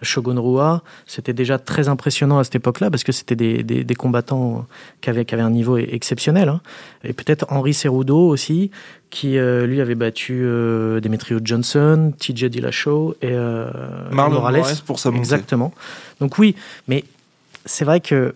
Shogun 0.00 0.38
Rua. 0.38 0.82
C'était 1.06 1.32
déjà 1.32 1.58
très 1.58 1.88
impressionnant 1.88 2.38
à 2.38 2.44
cette 2.44 2.54
époque-là, 2.54 2.90
parce 2.90 3.02
que 3.02 3.10
c'était 3.12 3.34
des, 3.34 3.62
des, 3.64 3.82
des 3.82 3.94
combattants 3.94 4.66
qui 5.00 5.10
avaient, 5.10 5.24
qui 5.24 5.34
avaient 5.34 5.42
un 5.42 5.50
niveau 5.50 5.76
exceptionnel. 5.76 6.48
hein. 6.48 6.60
Et 7.02 7.12
peut-être 7.12 7.46
Henri 7.50 7.74
Cerudo 7.74 8.18
aussi, 8.28 8.70
qui 9.10 9.36
euh, 9.36 9.66
lui 9.66 9.80
avait 9.80 9.96
battu 9.96 10.42
euh, 10.44 11.00
Demetrio 11.00 11.40
Johnson, 11.42 12.12
TJ 12.18 12.44
Dillashaw 12.46 13.16
et 13.20 13.30
euh, 13.32 13.68
Marlon 14.12 14.36
Morales. 14.36 14.62
Pour 14.86 14.98
sa 15.00 15.10
montée. 15.10 15.18
Exactement. 15.18 15.74
Donc 16.20 16.38
oui, 16.38 16.54
mais 16.88 17.04
c'est 17.66 17.84
vrai 17.84 18.00
que 18.00 18.34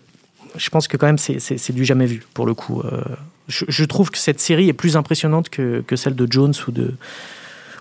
je 0.55 0.69
pense 0.69 0.87
que 0.87 0.97
quand 0.97 1.07
même 1.07 1.17
c'est- 1.17 1.71
du 1.71 1.85
jamais 1.85 2.05
vu 2.05 2.23
pour 2.33 2.45
le 2.45 2.53
coup. 2.53 2.81
Euh, 2.81 3.01
je, 3.47 3.83
trouve 3.85 4.11
que 4.11 4.17
cette 4.17 4.39
série 4.39 4.67
est 4.67 4.73
plus 4.73 4.97
impressionnante 4.97 5.49
que, 5.49 5.81
que 5.87 5.95
celle 5.95 6.15
de 6.15 6.27
Jones 6.29 6.53
ou 6.67 6.71
de 6.71 6.93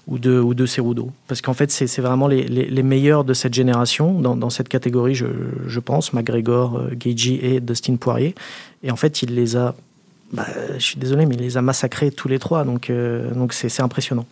ou 0.06 0.18
de, 0.18 0.38
ou 0.38 0.54
de 0.54 0.66
Cerudo. 0.66 1.11
Parce 1.26 1.40
qu'en 1.40 1.52
fait, 1.52 1.70
c'est 1.73 2.00
vraiment 2.00 2.28
les, 2.28 2.44
les, 2.44 2.82
meilleurs 2.85 3.25
de 3.25 3.35
cette 3.35 3.54
génération, 3.54 4.20
dans, 4.20 4.50
cette 4.50 4.68
catégorie, 4.68 5.16
je, 5.16 5.26
je 5.66 5.80
pense, 5.80 6.12
McGregor, 6.12 6.76
euh, 6.76 6.90
Geiji 6.94 7.40
et 7.42 7.58
Dustin 7.58 7.96
Poirier. 7.96 8.37
Et 8.85 8.92
en 8.92 8.96
fait, 8.96 9.23
il 9.23 9.35
les 9.35 9.56
a, 9.56 9.75
bah, 10.32 10.46
je 10.75 10.85
suis 10.85 10.99
désolé, 10.99 11.26
mais 11.26 11.35
il 11.35 11.40
les 11.40 11.56
a 11.56 11.62
massacrés 11.62 12.12
tous 12.12 12.28
les 12.28 12.38
trois, 12.38 12.64
donc 12.64 12.88
euh, 12.88 13.32
donc 13.32 13.52
c'est 13.52 13.80
impressionnant. 13.80 14.26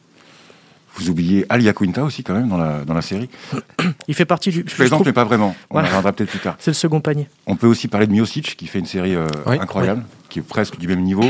Vous 0.96 1.10
oubliez 1.10 1.44
Alia 1.48 1.72
Quinta 1.72 2.04
aussi, 2.04 2.22
quand 2.22 2.34
même, 2.34 2.48
dans 2.48 2.56
la, 2.56 2.84
dans 2.84 2.94
la 2.94 3.02
série 3.02 3.28
Il 4.08 4.14
fait 4.14 4.24
partie 4.24 4.50
du. 4.50 4.64
Je 4.66 4.74
plaisante, 4.74 5.04
mais 5.04 5.12
pas 5.12 5.24
vraiment. 5.24 5.54
On 5.70 5.78
en 5.78 5.82
reviendra 5.82 6.12
peut-être 6.12 6.30
plus 6.30 6.38
tard. 6.38 6.56
C'est 6.58 6.70
le 6.70 6.74
second 6.74 7.00
panier. 7.00 7.28
On 7.46 7.56
peut 7.56 7.66
aussi 7.66 7.88
parler 7.88 8.06
de 8.06 8.12
Miocic, 8.12 8.56
qui 8.56 8.66
fait 8.66 8.78
une 8.78 8.86
série 8.86 9.14
euh, 9.14 9.26
incroyable, 9.46 10.04
qui 10.28 10.38
est 10.38 10.42
presque 10.42 10.78
du 10.78 10.88
même 10.88 11.02
niveau. 11.02 11.24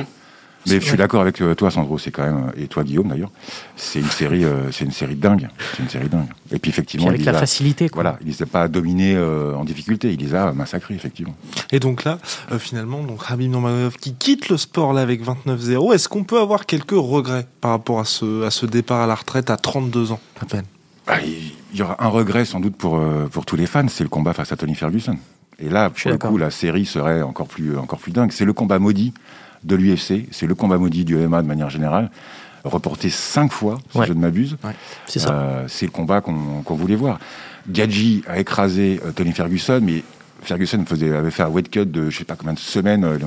Mais 0.66 0.80
je 0.80 0.86
suis 0.86 0.96
d'accord 0.96 1.20
avec 1.20 1.40
euh, 1.40 1.54
toi, 1.54 1.70
Sandro, 1.70 1.98
c'est 1.98 2.10
quand 2.10 2.22
même, 2.22 2.52
et 2.56 2.66
toi, 2.68 2.84
Guillaume, 2.84 3.08
d'ailleurs, 3.08 3.30
c'est 3.76 4.00
une 4.00 4.08
série, 4.08 4.44
euh, 4.44 4.70
c'est 4.72 4.84
une 4.84 4.92
série 4.92 5.14
dingue. 5.14 5.48
C'est 5.76 5.82
une 5.82 5.88
série 5.88 6.08
dingue. 6.08 6.28
Et 6.50 6.58
puis, 6.58 6.70
effectivement. 6.70 7.08
avec 7.08 7.24
la 7.24 7.34
facilité, 7.34 7.88
quoi. 7.88 8.02
Voilà, 8.02 8.18
il 8.22 8.28
les 8.28 8.42
a 8.42 8.46
pas 8.46 8.68
dominés 8.68 9.14
euh, 9.14 9.54
en 9.54 9.64
difficulté, 9.64 10.12
il 10.12 10.20
les 10.20 10.34
a 10.34 10.52
massacrés, 10.52 10.94
effectivement. 10.94 11.34
Et 11.70 11.80
donc 11.80 12.04
là, 12.04 12.18
finalement, 12.58 13.02
donc 13.02 13.20
Habib 13.28 13.50
Nurmagomedov 13.50 13.96
qui 13.96 14.14
quitte 14.14 14.48
le 14.48 14.56
sport 14.56 14.92
là 14.92 15.02
avec 15.02 15.22
29-0, 15.22 15.94
est-ce 15.94 16.08
qu'on 16.08 16.24
peut 16.24 16.40
avoir 16.40 16.66
quelques 16.66 16.92
regrets 16.92 17.46
par 17.60 17.72
rapport 17.72 18.00
à 18.00 18.04
ce, 18.04 18.44
à 18.44 18.50
ce 18.50 18.66
départ 18.66 19.02
à 19.02 19.06
la 19.06 19.14
retraite 19.14 19.50
à 19.50 19.56
32 19.56 20.12
ans 20.12 20.20
à 20.40 20.46
peine? 20.46 20.64
Bah, 21.06 21.16
Il 21.22 21.78
y 21.78 21.82
aura 21.82 22.02
un 22.02 22.08
regret 22.08 22.44
sans 22.44 22.60
doute 22.60 22.76
pour, 22.76 23.00
pour 23.30 23.44
tous 23.44 23.56
les 23.56 23.66
fans, 23.66 23.86
c'est 23.88 24.04
le 24.04 24.08
combat 24.08 24.32
face 24.32 24.52
à 24.52 24.56
Tony 24.56 24.74
Ferguson. 24.74 25.16
Et 25.58 25.68
là, 25.68 25.90
pour 25.90 26.10
le 26.10 26.18
coup, 26.18 26.36
la 26.36 26.50
série 26.50 26.84
serait 26.84 27.22
encore 27.22 27.46
plus, 27.46 27.76
encore 27.76 27.98
plus 27.98 28.12
dingue. 28.12 28.32
C'est 28.32 28.44
le 28.44 28.52
combat 28.52 28.78
maudit 28.78 29.12
de 29.64 29.76
l'UFC. 29.76 30.26
C'est 30.30 30.46
le 30.46 30.54
combat 30.54 30.78
maudit 30.78 31.04
du 31.04 31.16
MMA 31.16 31.42
de 31.42 31.46
manière 31.46 31.70
générale. 31.70 32.10
Reporté 32.64 33.10
cinq 33.10 33.52
fois, 33.52 33.78
si 33.92 33.98
je 34.06 34.12
ne 34.12 34.20
m'abuse. 34.20 34.56
C'est 35.06 35.18
ça. 35.18 35.34
Euh, 35.34 35.64
c'est 35.68 35.86
le 35.86 35.92
combat 35.92 36.20
qu'on 36.20 36.74
voulait 36.74 36.96
voir. 36.96 37.18
Gadji 37.68 38.22
a 38.26 38.38
écrasé 38.38 39.00
euh, 39.04 39.12
Tony 39.12 39.32
Ferguson, 39.32 39.80
mais 39.82 40.02
Ferguson 40.42 40.82
faisait, 40.86 41.14
avait 41.14 41.30
fait 41.30 41.42
un 41.42 41.48
weight 41.48 41.70
cut 41.70 41.86
de 41.86 42.10
je 42.10 42.18
sais 42.18 42.24
pas 42.24 42.36
combien 42.36 42.54
de 42.54 42.58
semaines. 42.58 43.04
Euh, 43.04 43.18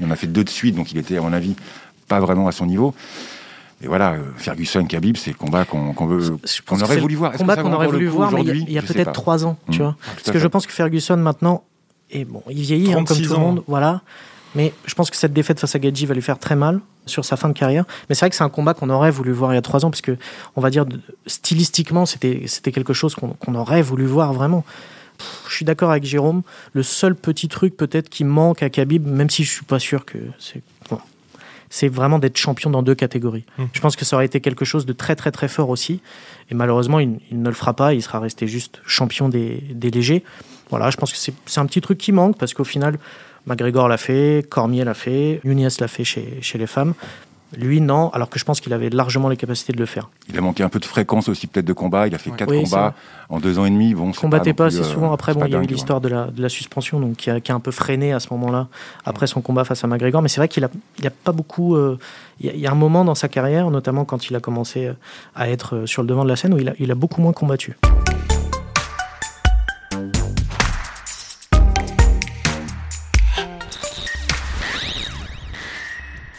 il 0.00 0.06
en 0.06 0.10
a 0.10 0.16
fait 0.16 0.26
deux 0.26 0.44
de 0.44 0.48
suite, 0.48 0.74
donc 0.74 0.92
il 0.92 0.98
était, 0.98 1.18
à 1.18 1.20
mon 1.20 1.32
avis, 1.32 1.54
pas 2.06 2.20
vraiment 2.20 2.48
à 2.48 2.52
son 2.52 2.66
niveau. 2.66 2.94
Et 3.82 3.86
voilà, 3.86 4.16
Ferguson, 4.36 4.84
Khabib, 4.84 5.16
c'est 5.16 5.30
le 5.30 5.36
combat 5.36 5.64
qu'on 5.64 5.92
veut, 6.06 6.36
qu'on 6.66 6.80
aurait 6.80 6.96
voulu 6.96 7.14
voir. 7.14 7.32
Combat 7.32 7.56
qu'on 7.56 7.72
aurait 7.72 7.86
voulu 7.86 8.08
voir, 8.08 8.32
mais 8.32 8.42
il 8.42 8.72
y 8.72 8.78
a, 8.78 8.82
peut-être 8.82 9.12
trois 9.12 9.46
ans, 9.46 9.56
tu 9.70 9.80
mmh. 9.80 9.82
vois. 9.82 9.96
Parce 10.16 10.30
que 10.32 10.38
je 10.38 10.46
pense 10.48 10.66
que 10.66 10.72
Ferguson 10.72 11.16
maintenant, 11.16 11.62
et 12.10 12.24
bon, 12.24 12.42
il 12.50 12.62
vieillit 12.62 12.92
hein, 12.92 13.04
comme 13.04 13.16
tout 13.16 13.34
le 13.34 13.38
monde, 13.38 13.62
voilà. 13.66 14.00
Mais 14.54 14.72
je 14.86 14.94
pense 14.94 15.10
que 15.10 15.16
cette 15.16 15.32
défaite 15.32 15.60
face 15.60 15.74
à 15.74 15.78
Gadji 15.78 16.06
va 16.06 16.14
lui 16.14 16.22
faire 16.22 16.38
très 16.38 16.56
mal 16.56 16.80
sur 17.06 17.24
sa 17.24 17.36
fin 17.36 17.48
de 17.48 17.54
carrière. 17.54 17.84
Mais 18.08 18.14
c'est 18.14 18.20
vrai 18.20 18.30
que 18.30 18.36
c'est 18.36 18.44
un 18.44 18.48
combat 18.48 18.74
qu'on 18.74 18.90
aurait 18.90 19.10
voulu 19.10 19.32
voir 19.32 19.52
il 19.52 19.56
y 19.56 19.58
a 19.58 19.62
trois 19.62 19.84
ans, 19.84 19.90
parce 19.90 20.00
que, 20.00 20.16
on 20.56 20.60
va 20.60 20.70
dire, 20.70 20.86
stylistiquement, 21.26 22.06
c'était 22.06 22.72
quelque 22.72 22.92
chose 22.92 23.14
qu'on 23.14 23.54
aurait 23.54 23.82
voulu 23.82 24.06
voir 24.06 24.32
vraiment. 24.32 24.64
je 25.48 25.54
suis 25.54 25.64
d'accord 25.64 25.90
avec 25.90 26.04
Jérôme. 26.04 26.42
Le 26.72 26.82
seul 26.82 27.14
petit 27.14 27.48
truc 27.48 27.76
peut-être 27.76 28.08
qui 28.08 28.24
manque 28.24 28.62
à 28.62 28.70
Khabib, 28.70 29.06
même 29.06 29.30
si 29.30 29.44
je 29.44 29.50
suis 29.50 29.64
pas 29.64 29.78
sûr 29.78 30.04
que 30.04 30.18
c'est 30.38 30.62
c'est 31.70 31.88
vraiment 31.88 32.18
d'être 32.18 32.36
champion 32.36 32.70
dans 32.70 32.82
deux 32.82 32.94
catégories. 32.94 33.44
Mmh. 33.58 33.64
Je 33.72 33.80
pense 33.80 33.96
que 33.96 34.04
ça 34.04 34.16
aurait 34.16 34.26
été 34.26 34.40
quelque 34.40 34.64
chose 34.64 34.86
de 34.86 34.92
très 34.92 35.16
très 35.16 35.30
très 35.30 35.48
fort 35.48 35.68
aussi. 35.68 36.00
Et 36.50 36.54
malheureusement, 36.54 36.98
il, 36.98 37.18
ne 37.32 37.48
le 37.48 37.54
fera 37.54 37.74
pas. 37.74 37.94
Il 37.94 38.02
sera 38.02 38.20
resté 38.20 38.46
juste 38.46 38.80
champion 38.86 39.28
des, 39.28 39.62
des 39.70 39.90
légers. 39.90 40.24
Voilà, 40.70 40.90
je 40.90 40.96
pense 40.96 41.12
que 41.12 41.18
c'est 41.18 41.60
un 41.60 41.66
petit 41.66 41.80
truc 41.80 41.98
qui 41.98 42.12
manque 42.12 42.38
parce 42.38 42.54
qu'au 42.54 42.64
final, 42.64 42.98
McGregor 43.48 43.88
l'a 43.88 43.96
fait, 43.96 44.46
Cormier 44.48 44.84
l'a 44.84 44.94
fait, 44.94 45.40
Nunez 45.44 45.68
l'a 45.80 45.88
fait 45.88 46.04
chez, 46.04 46.38
chez 46.40 46.58
les 46.58 46.66
femmes. 46.66 46.94
Lui, 47.56 47.80
non, 47.80 48.10
alors 48.10 48.28
que 48.28 48.38
je 48.38 48.44
pense 48.44 48.60
qu'il 48.60 48.74
avait 48.74 48.90
largement 48.90 49.30
les 49.30 49.36
capacités 49.38 49.72
de 49.72 49.78
le 49.78 49.86
faire. 49.86 50.10
Il 50.28 50.36
a 50.36 50.42
manqué 50.42 50.62
un 50.62 50.68
peu 50.68 50.78
de 50.78 50.84
fréquence 50.84 51.30
aussi, 51.30 51.46
peut-être, 51.46 51.64
de 51.64 51.72
combat. 51.72 52.06
Il 52.06 52.14
a 52.14 52.18
fait 52.18 52.30
quatre 52.30 52.54
combats 52.54 52.92
en 53.30 53.40
deux 53.40 53.58
ans 53.58 53.64
et 53.64 53.70
demi. 53.70 53.94
Bon, 53.94 54.12
combattait 54.12 54.52
pas, 54.52 54.66
assez 54.66 54.84
souvent. 54.84 55.14
Après, 55.14 55.32
bon, 55.32 55.46
il 55.46 55.52
y 55.52 55.56
a 55.56 55.62
eu 55.62 55.66
l'histoire 55.66 56.02
de 56.02 56.08
la, 56.08 56.26
de 56.26 56.42
la, 56.42 56.50
suspension, 56.50 57.00
donc 57.00 57.16
qui 57.16 57.30
a, 57.30 57.40
qui 57.40 57.50
a, 57.50 57.54
un 57.54 57.60
peu 57.60 57.70
freiné 57.70 58.12
à 58.12 58.20
ce 58.20 58.28
moment-là, 58.32 58.68
après 59.06 59.26
son 59.26 59.40
combat 59.40 59.64
face 59.64 59.82
à 59.82 59.86
McGregor. 59.86 60.20
Mais 60.20 60.28
c'est 60.28 60.42
vrai 60.42 60.48
qu'il 60.48 60.62
a, 60.64 60.68
il 60.98 61.06
a 61.06 61.10
pas 61.10 61.32
beaucoup. 61.32 61.74
Euh, 61.74 61.98
il, 62.40 62.54
y 62.54 62.66
a, 62.66 62.70
un 62.70 62.74
moment 62.74 63.02
dans 63.06 63.14
sa 63.14 63.28
carrière, 63.28 63.70
notamment 63.70 64.04
quand 64.04 64.28
il 64.28 64.36
a 64.36 64.40
commencé 64.40 64.86
euh, 64.86 64.92
à 65.34 65.48
être 65.48 65.74
euh, 65.74 65.86
sur 65.86 66.02
le 66.02 66.08
devant 66.08 66.24
de 66.24 66.28
la 66.28 66.36
scène, 66.36 66.52
où 66.52 66.58
il 66.58 66.68
a, 66.68 66.74
il 66.78 66.90
a 66.90 66.94
beaucoup 66.94 67.22
moins 67.22 67.32
combattu. 67.32 67.78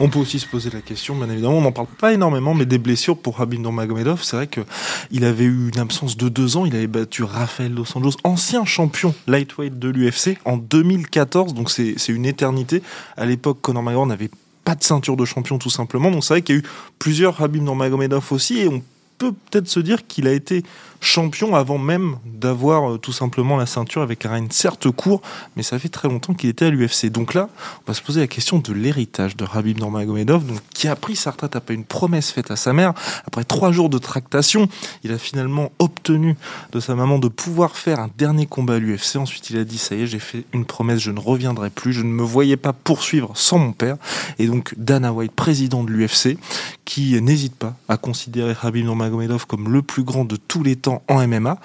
On 0.01 0.07
peut 0.07 0.19
aussi 0.19 0.39
se 0.39 0.47
poser 0.47 0.69
la 0.69 0.79
question, 0.79 1.15
bien 1.15 1.29
évidemment, 1.29 1.57
on 1.57 1.61
n'en 1.61 1.73
parle 1.73 1.87
pas 1.87 2.13
énormément, 2.13 2.53
mais 2.53 2.65
des 2.65 2.77
blessures 2.77 3.17
pour 3.17 3.41
Habib 3.41 3.59
Nurmagomedov, 3.59 4.23
c'est 4.23 4.37
vrai 4.37 4.47
qu'il 4.47 5.25
avait 5.25 5.43
eu 5.43 5.69
une 5.73 5.79
absence 5.79 6.15
de 6.15 6.29
deux 6.29 6.55
ans, 6.55 6.65
il 6.65 6.75
avait 6.75 6.87
battu 6.87 7.23
Rafael 7.23 7.73
Dos 7.73 7.85
Anjos, 7.95 8.15
ancien 8.23 8.63
champion 8.63 9.13
lightweight 9.27 9.77
de 9.77 9.89
l'UFC, 9.89 10.37
en 10.45 10.55
2014, 10.55 11.53
donc 11.53 11.69
c'est 11.69 11.95
une 12.07 12.25
éternité. 12.25 12.81
À 13.17 13.25
l'époque, 13.25 13.59
Conor 13.61 13.83
McGregor 13.83 14.07
n'avait 14.07 14.31
pas 14.63 14.75
de 14.75 14.83
ceinture 14.83 15.17
de 15.17 15.25
champion 15.25 15.57
tout 15.57 15.69
simplement, 15.69 16.11
donc 16.11 16.23
c'est 16.23 16.33
vrai 16.33 16.41
qu'il 16.43 16.55
y 16.55 16.57
a 16.59 16.61
eu 16.61 16.65
plusieurs 16.97 17.41
Habib 17.41 17.61
Nurmagomedov 17.61 18.31
aussi, 18.31 18.59
et 18.59 18.67
on 18.69 18.81
peut 19.17 19.33
peut-être 19.51 19.67
se 19.67 19.81
dire 19.81 20.07
qu'il 20.07 20.27
a 20.27 20.31
été 20.31 20.63
champion 21.01 21.55
avant 21.55 21.77
même 21.77 22.17
d'avoir 22.25 22.91
euh, 22.91 22.97
tout 22.97 23.11
simplement 23.11 23.57
la 23.57 23.65
ceinture 23.65 24.01
avec 24.01 24.25
un 24.25 24.31
règne 24.31 24.47
certes 24.49 24.89
court, 24.91 25.21
mais 25.55 25.63
ça 25.63 25.79
fait 25.79 25.89
très 25.89 26.07
longtemps 26.07 26.33
qu'il 26.33 26.49
était 26.49 26.65
à 26.65 26.69
l'UFC. 26.69 27.07
Donc 27.07 27.33
là, 27.33 27.49
on 27.85 27.91
va 27.91 27.93
se 27.93 28.01
poser 28.01 28.19
la 28.19 28.27
question 28.27 28.59
de 28.59 28.73
l'héritage 28.73 29.35
de 29.35 29.43
Rabib 29.43 29.79
Nurmagomedov, 29.79 30.45
donc 30.45 30.59
qui 30.73 30.87
a 30.87 30.95
pris 30.95 31.15
sa 31.15 31.31
retraite 31.31 31.55
après 31.55 31.73
une 31.73 31.85
promesse 31.85 32.31
faite 32.31 32.51
à 32.51 32.55
sa 32.55 32.73
mère. 32.73 32.93
Après 33.25 33.43
trois 33.43 33.71
jours 33.71 33.89
de 33.89 33.97
tractation, 33.97 34.67
il 35.03 35.11
a 35.11 35.17
finalement 35.17 35.71
obtenu 35.79 36.35
de 36.71 36.79
sa 36.79 36.95
maman 36.95 37.19
de 37.19 37.27
pouvoir 37.27 37.75
faire 37.75 37.99
un 37.99 38.09
dernier 38.17 38.45
combat 38.45 38.75
à 38.75 38.79
l'UFC. 38.79 39.17
Ensuite, 39.17 39.49
il 39.49 39.57
a 39.57 39.63
dit 39.63 39.77
ça 39.77 39.95
y 39.95 40.03
est, 40.03 40.07
j'ai 40.07 40.19
fait 40.19 40.45
une 40.53 40.65
promesse, 40.65 40.99
je 40.99 41.11
ne 41.11 41.19
reviendrai 41.19 41.69
plus, 41.69 41.93
je 41.93 42.01
ne 42.01 42.09
me 42.09 42.23
voyais 42.23 42.57
pas 42.57 42.73
poursuivre 42.73 43.31
sans 43.35 43.57
mon 43.59 43.71
père. 43.71 43.97
Et 44.37 44.47
donc 44.47 44.73
Dana 44.77 45.13
White, 45.13 45.31
président 45.31 45.83
de 45.83 45.91
l'UFC, 45.91 46.37
qui 46.85 47.21
n'hésite 47.21 47.55
pas 47.55 47.75
à 47.87 47.97
considérer 47.97 48.53
Rabib 48.53 48.83
Nurmagomedov 48.83 49.45
comme 49.45 49.71
le 49.71 49.81
plus 49.81 50.03
grand 50.03 50.25
de 50.25 50.35
tous 50.35 50.63
les 50.63 50.75
temps 50.75 50.88
en 50.89 51.27
MMA. 51.27 51.57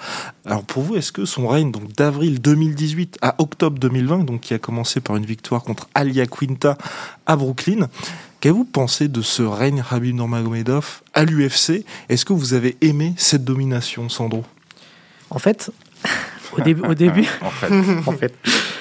Alors 0.45 0.63
pour 0.63 0.83
vous, 0.83 0.95
est-ce 0.95 1.11
que 1.11 1.25
son 1.25 1.47
règne 1.47 1.71
donc 1.71 1.93
d'avril 1.93 2.41
2018 2.41 3.17
à 3.21 3.35
octobre 3.39 3.79
2020, 3.79 4.23
donc 4.23 4.41
qui 4.41 4.53
a 4.53 4.59
commencé 4.59 5.01
par 5.01 5.15
une 5.15 5.25
victoire 5.25 5.63
contre 5.63 5.87
Alia 5.95 6.25
Quinta 6.25 6.77
à 7.25 7.35
Brooklyn, 7.35 7.87
qu'avez-vous 8.39 8.65
pensé 8.65 9.07
de 9.07 9.21
ce 9.21 9.41
règne 9.41 9.83
Habib 9.89 10.15
Nurmagomedov 10.15 11.01
à 11.13 11.25
l'UFC 11.25 11.85
Est-ce 12.09 12.25
que 12.25 12.33
vous 12.33 12.53
avez 12.53 12.77
aimé 12.81 13.13
cette 13.17 13.43
domination, 13.43 14.09
Sandro? 14.09 14.43
En 15.29 15.39
fait, 15.39 15.71
au, 16.57 16.61
début, 16.61 16.87
au 16.87 16.93
début, 16.93 17.27
en 17.41 17.49
fait, 18.11 18.33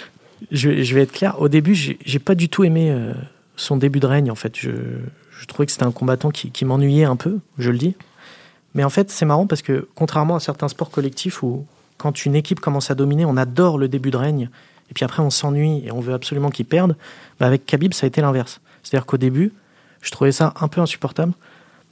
je, 0.51 0.95
vais 0.95 1.03
être 1.03 1.13
clair. 1.13 1.41
Au 1.41 1.49
début, 1.49 1.75
j'ai 1.75 2.19
pas 2.19 2.35
du 2.35 2.49
tout 2.49 2.65
aimé 2.65 2.91
euh, 2.91 3.15
son 3.57 3.77
début 3.77 4.01
de 4.01 4.07
règne. 4.07 4.31
En 4.31 4.35
fait, 4.35 4.57
je, 4.59 4.71
trouvais 5.49 5.67
que 5.67 5.73
c'était 5.73 5.85
un 5.85 5.93
combattant 5.93 6.31
qui 6.31 6.65
m'ennuyait 6.65 7.05
un 7.05 7.17
peu, 7.17 7.39
je 7.59 7.71
le 7.71 7.79
dis. 7.79 7.95
Mais 8.75 8.85
en 8.85 8.91
fait, 8.91 9.11
c'est 9.11 9.25
marrant 9.25 9.47
parce 9.47 9.63
que 9.63 9.89
contrairement 9.95 10.37
à 10.37 10.41
certains 10.41 10.69
sports 10.69 10.91
collectifs 10.91 11.43
où 11.43 11.67
quand 11.97 12.25
une 12.25 12.35
équipe 12.35 12.61
commence 12.61 12.91
à 12.91 12.95
dominer, 12.95 13.25
on 13.25 13.37
adore 13.37 13.79
le 13.79 13.89
début 13.89 14.11
de 14.11 14.17
règne, 14.17 14.51
et 14.91 14.95
puis 14.95 15.05
après 15.05 15.23
on 15.23 15.31
s'ennuie 15.31 15.83
et 15.87 15.93
on 15.93 16.01
veut 16.01 16.13
absolument 16.13 16.51
qu'ils 16.51 16.67
perdent, 16.67 16.97
bah 17.39 17.47
avec 17.47 17.67
Khabib, 17.67 17.95
ça 17.95 18.07
a 18.07 18.09
été 18.09 18.21
l'inverse. 18.21 18.61
C'est-à-dire 18.83 19.07
qu'au 19.07 19.17
début, 19.17 19.53
je 20.03 20.11
trouvais 20.11 20.33
ça 20.33 20.53
un 20.61 20.69
peu 20.69 20.81
insupportable 20.81 21.33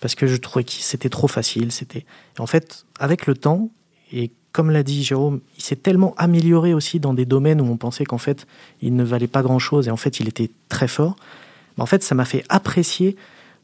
parce 0.01 0.15
que 0.15 0.27
je 0.27 0.37
trouvais 0.37 0.65
que 0.65 0.73
c'était 0.73 1.09
trop 1.09 1.29
facile. 1.29 1.73
C'était 1.73 2.05
en 2.39 2.47
fait 2.47 2.85
avec 2.99 3.27
le 3.27 3.35
temps 3.35 3.71
et 4.13 4.31
comme 4.51 4.71
l'a 4.71 4.83
dit 4.83 5.03
Jérôme, 5.03 5.41
il 5.57 5.63
s'est 5.63 5.77
tellement 5.77 6.15
amélioré 6.19 6.75
aussi 6.75 7.01
dans 7.01 7.15
des 7.15 7.25
domaines 7.25 7.61
où 7.61 7.65
on 7.65 7.77
pensait 7.79 8.05
qu'en 8.05 8.19
fait 8.19 8.47
il 8.83 8.95
ne 8.95 9.05
valait 9.05 9.29
pas 9.29 9.43
grand-chose 9.43 9.89
et 9.89 9.91
en 9.91 9.97
fait 9.97 10.21
il 10.21 10.29
était 10.29 10.51
très 10.69 10.89
fort. 10.89 11.17
Bah, 11.77 11.85
en 11.85 11.87
fait, 11.87 12.03
ça 12.03 12.15
m'a 12.15 12.25
fait 12.25 12.45
apprécier 12.49 13.17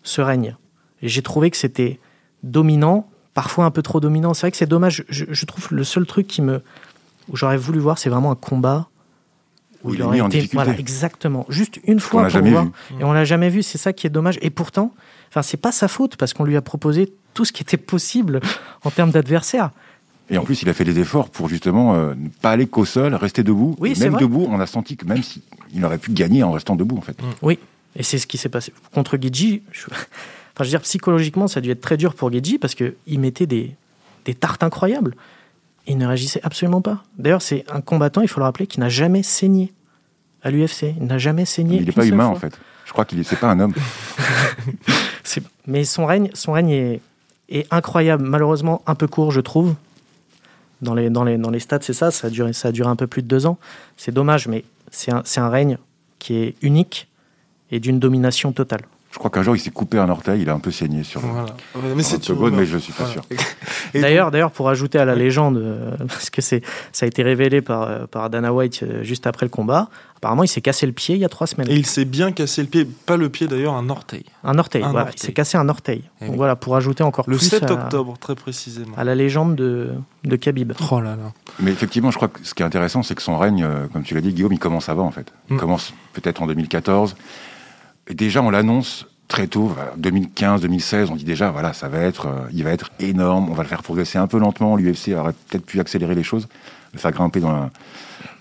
ce 0.02 0.20
règne. 0.20 0.56
Et 1.02 1.08
j'ai 1.08 1.22
trouvé 1.22 1.50
que 1.50 1.56
c'était 1.56 1.98
dominant, 2.42 3.08
parfois 3.34 3.64
un 3.64 3.70
peu 3.70 3.82
trop 3.82 4.00
dominant. 4.00 4.34
C'est 4.34 4.42
vrai 4.42 4.50
que 4.50 4.56
c'est 4.56 4.66
dommage. 4.66 5.04
Je, 5.08 5.44
trouve 5.44 5.68
le 5.70 5.84
seul 5.84 6.06
truc 6.06 6.26
qui 6.26 6.42
me, 6.42 6.62
où 7.28 7.36
j'aurais 7.36 7.56
voulu 7.56 7.78
voir, 7.78 7.98
c'est 7.98 8.10
vraiment 8.10 8.30
un 8.30 8.36
combat 8.36 8.88
où, 9.84 9.94
il, 9.94 10.02
aurait 10.02 10.18
été, 10.18 10.48
voilà, 10.52 10.76
exactement, 10.76 11.46
juste 11.48 11.78
une 11.84 12.00
fois 12.00 12.26
pour 12.26 12.42
voir, 12.42 12.66
et 12.98 13.04
on 13.04 13.12
l'a 13.12 13.24
jamais 13.24 13.48
vu. 13.48 13.62
C'est 13.62 13.78
ça 13.78 13.92
qui 13.92 14.08
est 14.08 14.10
dommage. 14.10 14.38
Et 14.42 14.50
pourtant, 14.50 14.92
enfin, 15.30 15.42
c'est 15.42 15.56
pas 15.56 15.70
sa 15.70 15.86
faute 15.86 16.16
parce 16.16 16.34
qu'on 16.34 16.44
lui 16.44 16.56
a 16.56 16.62
proposé 16.62 17.12
tout 17.34 17.44
ce 17.44 17.52
qui 17.52 17.62
était 17.62 17.76
possible 17.76 18.40
en 18.84 18.90
termes 18.90 19.12
d'adversaire. 19.12 19.70
Et 20.30 20.36
en 20.36 20.44
plus, 20.44 20.62
il 20.62 20.68
a 20.68 20.74
fait 20.74 20.84
des 20.84 20.98
efforts 20.98 21.30
pour 21.30 21.48
justement 21.48 21.94
euh, 21.94 22.14
ne 22.14 22.28
pas 22.28 22.50
aller 22.50 22.66
qu'au 22.66 22.84
sol, 22.84 23.14
rester 23.14 23.42
debout. 23.42 23.76
Oui, 23.78 23.94
même 23.98 24.16
debout, 24.16 24.46
on 24.50 24.60
a 24.60 24.66
senti 24.66 24.96
que 24.96 25.06
même 25.06 25.22
s'il 25.22 25.84
aurait 25.84 25.98
pu 25.98 26.12
gagner 26.12 26.42
en 26.42 26.52
restant 26.52 26.76
debout, 26.76 26.98
en 26.98 27.02
fait. 27.02 27.16
Oui, 27.40 27.58
et 27.96 28.02
c'est 28.02 28.18
ce 28.18 28.26
qui 28.26 28.36
s'est 28.36 28.48
passé 28.48 28.72
contre 28.92 29.16
Guidji. 29.16 29.62
Enfin, 30.58 30.64
je 30.64 30.70
veux 30.70 30.78
dire, 30.78 30.82
psychologiquement, 30.82 31.46
ça 31.46 31.58
a 31.58 31.60
dû 31.60 31.70
être 31.70 31.80
très 31.80 31.96
dur 31.96 32.14
pour 32.14 32.32
Geji 32.32 32.58
parce 32.58 32.74
qu'il 32.74 33.20
mettait 33.20 33.46
des, 33.46 33.76
des 34.24 34.34
tartes 34.34 34.64
incroyables. 34.64 35.14
il 35.86 35.96
ne 35.98 36.04
réagissait 36.04 36.40
absolument 36.42 36.80
pas. 36.80 37.04
D'ailleurs, 37.16 37.42
c'est 37.42 37.64
un 37.70 37.80
combattant, 37.80 38.22
il 38.22 38.28
faut 38.28 38.40
le 38.40 38.44
rappeler, 38.44 38.66
qui 38.66 38.80
n'a 38.80 38.88
jamais 38.88 39.22
saigné 39.22 39.72
à 40.42 40.50
l'UFC. 40.50 40.96
Il 40.98 41.06
n'a 41.06 41.16
jamais 41.16 41.44
saigné. 41.44 41.76
Il 41.76 41.86
n'est 41.86 41.92
pas 41.92 42.04
humain, 42.04 42.26
en 42.26 42.34
fait. 42.34 42.58
Je 42.86 42.92
crois 42.92 43.04
qu'il 43.04 43.18
n'est 43.18 43.24
pas 43.24 43.52
un 43.52 43.60
homme. 43.60 43.72
mais 45.68 45.84
son 45.84 46.06
règne, 46.06 46.30
son 46.34 46.50
règne 46.50 46.70
est, 46.70 47.00
est 47.50 47.72
incroyable. 47.72 48.24
Malheureusement, 48.24 48.82
un 48.88 48.96
peu 48.96 49.06
court, 49.06 49.30
je 49.30 49.40
trouve. 49.40 49.76
Dans 50.82 50.94
les, 50.94 51.08
dans 51.08 51.22
les, 51.22 51.38
dans 51.38 51.50
les 51.50 51.60
stats, 51.60 51.82
c'est 51.82 51.92
ça. 51.92 52.10
Ça 52.10 52.26
a, 52.26 52.30
duré, 52.30 52.52
ça 52.52 52.68
a 52.68 52.72
duré 52.72 52.88
un 52.88 52.96
peu 52.96 53.06
plus 53.06 53.22
de 53.22 53.28
deux 53.28 53.46
ans. 53.46 53.58
C'est 53.96 54.12
dommage, 54.12 54.48
mais 54.48 54.64
c'est 54.90 55.12
un, 55.12 55.22
c'est 55.24 55.38
un 55.38 55.50
règne 55.50 55.78
qui 56.18 56.34
est 56.34 56.56
unique 56.62 57.06
et 57.70 57.78
d'une 57.78 58.00
domination 58.00 58.50
totale. 58.50 58.82
Je 59.10 59.16
crois 59.18 59.30
qu'un 59.30 59.42
jour, 59.42 59.56
il 59.56 59.58
s'est 59.58 59.70
coupé 59.70 59.98
un 59.98 60.10
orteil, 60.10 60.42
il 60.42 60.50
a 60.50 60.52
un 60.52 60.58
peu 60.58 60.70
saigné 60.70 61.02
sur 61.02 61.22
le 61.22 61.28
Voilà. 61.28 61.46
Mais 61.96 62.02
sur 62.02 62.50
mais 62.52 62.66
je 62.66 62.74
ne 62.74 62.78
suis 62.80 62.92
pas 62.92 63.04
Voilà. 63.04 63.12
sûr. 63.14 63.24
D'ailleurs, 63.94 64.30
d'ailleurs, 64.30 64.50
pour 64.50 64.68
ajouter 64.68 64.98
à 64.98 65.06
la 65.06 65.14
légende, 65.14 65.56
euh, 65.56 65.96
parce 66.06 66.28
que 66.28 66.42
c'est, 66.42 66.62
ça 66.92 67.06
a 67.06 67.08
été 67.08 67.22
révélé 67.22 67.62
par, 67.62 67.82
euh, 67.84 68.06
par 68.06 68.28
Dana 68.28 68.52
White 68.52 68.80
euh, 68.82 69.02
juste 69.02 69.26
après 69.26 69.46
le 69.46 69.50
combat, 69.50 69.88
apparemment, 70.18 70.44
il 70.44 70.48
s'est 70.48 70.60
cassé 70.60 70.84
le 70.84 70.92
pied 70.92 71.14
il 71.14 71.22
y 71.22 71.24
a 71.24 71.30
trois 71.30 71.46
semaines. 71.46 71.68
Et 71.70 71.74
il 71.74 71.86
s'est 71.86 72.04
bien 72.04 72.32
cassé 72.32 72.60
le 72.60 72.68
pied, 72.68 72.84
pas 72.84 73.16
le 73.16 73.30
pied 73.30 73.46
d'ailleurs, 73.48 73.72
un 73.74 73.88
orteil. 73.88 74.24
Un 74.44 74.58
orteil, 74.58 74.82
Un 74.84 74.90
voilà, 74.90 75.06
orteil. 75.06 75.20
il 75.22 75.26
s'est 75.26 75.32
cassé 75.32 75.56
un 75.56 75.70
orteil. 75.70 76.02
Donc 76.20 76.30
oui. 76.32 76.36
voilà, 76.36 76.54
pour 76.54 76.76
ajouter 76.76 77.02
encore 77.02 77.24
Le 77.28 77.38
plus 77.38 77.48
7 77.48 77.62
à, 77.70 77.72
octobre, 77.72 78.14
très 78.20 78.34
précisément. 78.34 78.92
à 78.98 79.04
la 79.04 79.14
légende 79.14 79.56
de, 79.56 79.88
de 80.24 80.36
Khabib. 80.36 80.74
Oh 80.92 81.00
là 81.00 81.16
là. 81.16 81.32
Mais 81.60 81.70
effectivement, 81.72 82.10
je 82.10 82.16
crois 82.16 82.28
que 82.28 82.40
ce 82.42 82.52
qui 82.52 82.62
est 82.62 82.66
intéressant, 82.66 83.02
c'est 83.02 83.14
que 83.14 83.22
son 83.22 83.38
règne, 83.38 83.66
comme 83.94 84.02
tu 84.02 84.14
l'as 84.14 84.20
dit, 84.20 84.34
Guillaume, 84.34 84.52
il 84.52 84.58
commence 84.58 84.90
avant, 84.90 85.06
en 85.06 85.12
fait. 85.12 85.32
Il 85.48 85.56
Mm. 85.56 85.60
commence 85.60 85.94
peut-être 86.12 86.42
en 86.42 86.46
2014. 86.46 87.16
Déjà, 88.10 88.42
on 88.42 88.50
l'annonce 88.50 89.06
très 89.28 89.46
tôt, 89.46 89.66
voilà, 89.66 89.92
2015, 89.98 90.62
2016, 90.62 91.10
on 91.10 91.16
dit 91.16 91.24
déjà, 91.24 91.50
voilà, 91.50 91.74
ça 91.74 91.88
va 91.88 91.98
être, 91.98 92.26
euh, 92.26 92.48
il 92.52 92.64
va 92.64 92.70
être 92.70 92.90
énorme, 92.98 93.50
on 93.50 93.52
va 93.52 93.62
le 93.62 93.68
faire 93.68 93.82
progresser 93.82 94.18
un 94.18 94.26
peu 94.26 94.38
lentement. 94.38 94.76
L'UFC 94.76 95.14
aurait 95.14 95.34
peut-être 95.48 95.66
pu 95.66 95.80
accélérer 95.80 96.14
les 96.14 96.22
choses, 96.22 96.48
le 96.94 96.98
faire 96.98 97.12
grimper 97.12 97.40
dans, 97.40 97.70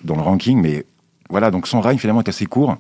le 0.06 0.22
ranking. 0.22 0.62
Mais 0.62 0.86
voilà, 1.30 1.52
donc 1.52 1.68
son 1.68 1.82
règne, 1.82 1.98
finalement, 1.98 2.22
est 2.22 2.30
assez 2.30 2.46
court. 2.46 2.78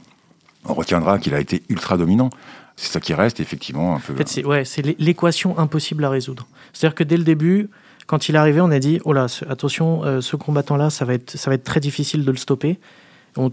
On 0.65 0.73
retiendra 0.73 1.19
qu'il 1.19 1.33
a 1.33 1.39
été 1.39 1.63
ultra 1.69 1.97
dominant. 1.97 2.29
C'est 2.77 2.91
ça 2.91 2.99
qui 2.99 3.13
reste, 3.13 3.39
effectivement, 3.39 3.95
un 3.95 3.99
peu. 3.99 4.15
C'est 4.63 4.81
l'équation 4.99 5.57
impossible 5.59 6.05
à 6.05 6.09
résoudre. 6.09 6.47
C'est-à-dire 6.71 6.95
que 6.95 7.03
dès 7.03 7.17
le 7.17 7.23
début, 7.23 7.69
quand 8.05 8.29
il 8.29 8.35
est 8.35 8.37
arrivé, 8.37 8.61
on 8.61 8.71
a 8.71 8.79
dit 8.79 9.01
oh 9.03 9.11
là, 9.11 9.25
attention, 9.49 10.03
euh, 10.05 10.21
ce 10.21 10.37
combattant-là, 10.37 10.89
ça 10.89 11.03
va 11.03 11.15
être, 11.15 11.37
ça 11.37 11.49
va 11.49 11.55
être 11.55 11.63
très 11.63 11.79
difficile 11.81 12.23
de 12.23 12.31
le 12.31 12.37
stopper. 12.37 12.79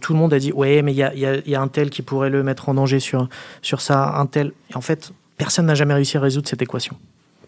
Tout 0.01 0.13
le 0.13 0.19
monde 0.19 0.33
a 0.33 0.39
dit 0.39 0.53
ouais, 0.53 0.83
mais 0.83 0.93
il 0.93 0.97
y 0.97 1.55
a, 1.55 1.61
un 1.61 1.69
tel 1.69 1.91
qui 1.91 2.03
pourrait 2.03 2.31
le 2.31 2.43
mettre 2.43 2.69
en 2.69 2.75
danger 2.75 3.01
sur 3.01 3.29
sur 3.63 3.81
ça, 3.81 4.15
un 4.17 4.27
tel. 4.27 4.53
Et 4.71 4.77
en 4.77 4.81
fait, 4.81 5.13
personne 5.37 5.67
n'a 5.67 5.75
jamais 5.75 5.95
réussi 5.95 6.17
à 6.17 6.21
résoudre 6.21 6.49
cette 6.49 6.63
équation. 6.63 6.97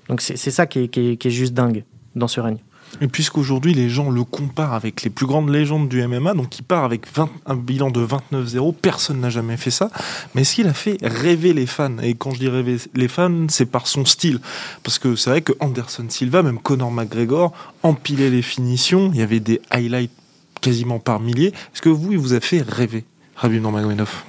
Donc 0.09 0.21
c'est 0.21 0.37
ça 0.37 0.67
qui 0.67 0.81
est, 0.85 0.89
qui 0.89 1.19
est- 1.21 1.31
juste 1.31 1.55
dingue 1.55 1.85
dans 2.15 2.29
ce 2.29 2.41
règne. 2.41 2.59
Et 3.01 3.09
puisqu'aujourd'hui 3.09 3.75
les 3.75 3.89
gens 3.91 4.11
le 4.11 4.23
comparent 4.23 4.75
avec 4.75 5.03
les 5.03 5.11
plus 5.11 5.27
grandes 5.27 5.51
légendes 5.51 5.89
du 5.89 6.01
MMA, 6.07 6.35
donc 6.35 6.57
il 6.59 6.63
part 6.63 6.85
avec 6.85 7.03
20 7.13 7.29
un 7.47 7.57
bilan 7.57 7.91
de 7.91 8.01
29-0, 8.07 8.73
personne 8.81 9.21
n'a 9.21 9.29
jamais 9.29 9.57
fait 9.57 9.73
ça. 9.73 9.91
Mais 10.35 10.43
est-ce 10.43 10.55
qu'il 10.55 10.69
a 10.69 10.73
fait 10.73 10.97
rêver 11.03 11.53
les 11.53 11.67
fans? 11.67 11.99
Et 12.01 12.15
quand 12.15 12.31
je 12.31 12.39
dis 12.39 12.49
rêver 12.49 12.77
les 12.95 13.09
fans, 13.09 13.47
c'est 13.49 13.67
par 13.67 13.89
son 13.89 14.05
style. 14.05 14.39
Parce 14.85 15.01
que 15.01 15.17
c'est 15.17 15.31
vrai 15.31 15.43
que 15.43 15.53
Anderson 15.59 16.07
Silva, 16.09 16.43
même 16.45 16.61
Conor 16.61 16.93
McGregor, 16.93 17.53
empilait 17.83 18.31
les 18.31 18.43
finitions, 18.43 19.11
il 19.13 19.19
y 19.19 19.23
avait 19.23 19.41
des 19.41 19.61
highlights 19.71 20.13
quasiment 20.61 20.99
par 20.99 21.21
milliers. 21.21 21.49
Est-ce 21.75 21.83
que 21.83 21.89
vous, 21.89 22.13
il 22.13 22.19
vous 22.19 22.35
a 22.35 22.41
fait 22.41 22.63
rêver, 22.63 23.05
Rabib 23.37 23.61
Nurmagomedov 23.63 24.25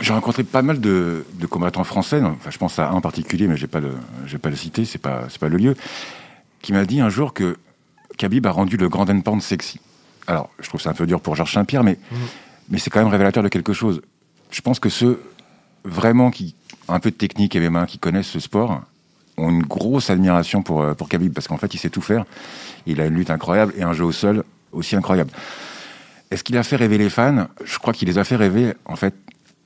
J'ai 0.00 0.12
rencontré 0.12 0.44
pas 0.44 0.62
mal 0.62 0.80
de, 0.80 1.24
de 1.34 1.46
combattants 1.46 1.84
français, 1.84 2.20
enfin, 2.22 2.50
je 2.50 2.58
pense 2.58 2.78
à 2.78 2.88
un 2.90 2.92
en 2.94 3.00
particulier, 3.00 3.46
mais 3.48 3.56
je 3.56 3.62
n'ai 3.62 3.68
pas, 3.68 3.80
le- 3.80 3.94
j'ai 4.26 4.38
pas 4.38 4.50
le 4.50 4.56
cité, 4.56 4.84
c'est 4.84 4.98
pas, 4.98 5.24
c'est 5.28 5.38
pas 5.40 5.48
le 5.48 5.56
lieu, 5.56 5.74
qui 6.60 6.72
m'a 6.72 6.84
dit 6.84 7.00
un 7.00 7.08
jour 7.08 7.32
que 7.34 7.56
Khabib 8.18 8.46
a 8.46 8.50
rendu 8.50 8.76
le 8.76 8.88
Grand 8.88 9.06
Pound 9.22 9.42
sexy. 9.42 9.80
Alors, 10.26 10.50
je 10.60 10.68
trouve 10.68 10.80
ça 10.80 10.90
un 10.90 10.94
peu 10.94 11.06
dur 11.06 11.20
pour 11.20 11.34
Georges 11.36 11.52
Saint-Pierre, 11.54 11.82
mais, 11.84 11.98
Mhm. 12.10 12.18
mais 12.70 12.78
c'est 12.78 12.90
quand 12.90 13.00
même 13.00 13.08
révélateur 13.08 13.42
de 13.42 13.48
quelque 13.48 13.72
chose. 13.72 14.00
Je 14.50 14.60
pense 14.60 14.78
que 14.78 14.88
ceux 14.88 15.20
vraiment 15.84 16.30
qui 16.30 16.54
ont 16.88 16.94
un 16.94 17.00
peu 17.00 17.10
de 17.10 17.16
technique 17.16 17.56
et 17.56 17.60
les 17.60 17.70
mains, 17.70 17.86
qui 17.86 17.98
connaissent 17.98 18.28
ce 18.28 18.38
sport, 18.40 18.82
ont 19.38 19.48
une 19.50 19.62
grosse 19.62 20.10
admiration 20.10 20.62
pour, 20.62 20.82
euh, 20.82 20.94
pour 20.94 21.08
Khabib, 21.08 21.32
parce 21.32 21.48
qu'en 21.48 21.56
fait, 21.56 21.74
il 21.74 21.78
sait 21.78 21.90
tout 21.90 22.02
faire. 22.02 22.24
Il 22.86 23.00
a 23.00 23.06
une 23.06 23.14
lutte 23.14 23.30
incroyable 23.30 23.72
et 23.76 23.82
un 23.82 23.92
jeu 23.94 24.04
au 24.04 24.12
sol 24.12 24.44
aussi 24.72 24.96
incroyable. 24.96 25.30
Est-ce 26.30 26.42
qu'il 26.44 26.56
a 26.56 26.62
fait 26.62 26.76
rêver 26.76 26.98
les 26.98 27.10
fans? 27.10 27.46
Je 27.64 27.78
crois 27.78 27.92
qu'il 27.92 28.08
les 28.08 28.18
a 28.18 28.24
fait 28.24 28.36
rêver, 28.36 28.72
en 28.86 28.96
fait, 28.96 29.14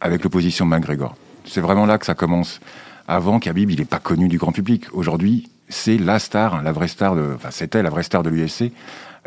avec 0.01 0.25
l'opposition 0.25 0.65
de 0.67 0.71
McGregor. 0.71 1.17
C'est 1.45 1.61
vraiment 1.61 1.87
là 1.87 1.99
que 1.99 2.07
ça 2.07 2.15
commence. 2.15 2.61
Avant, 3.09 3.39
Khabib, 3.39 3.71
il 3.71 3.79
n'est 3.79 3.85
pas 3.85 4.01
connu 4.01 4.27
du 4.29 4.37
grand 4.39 4.51
public. 4.53 4.87
Aujourd'hui, 4.93 5.49
c'est 5.69 5.97
la 5.97 6.19
star, 6.19 6.63
la 6.63 6.73
vraie 6.73 6.89
star 6.89 7.15
de, 7.15 7.33
enfin, 7.37 7.51
c'était 7.53 7.83
la 7.83 7.91
vraie 7.91 8.03
star 8.03 8.23
de 8.25 8.31
l'UFC 8.31 8.73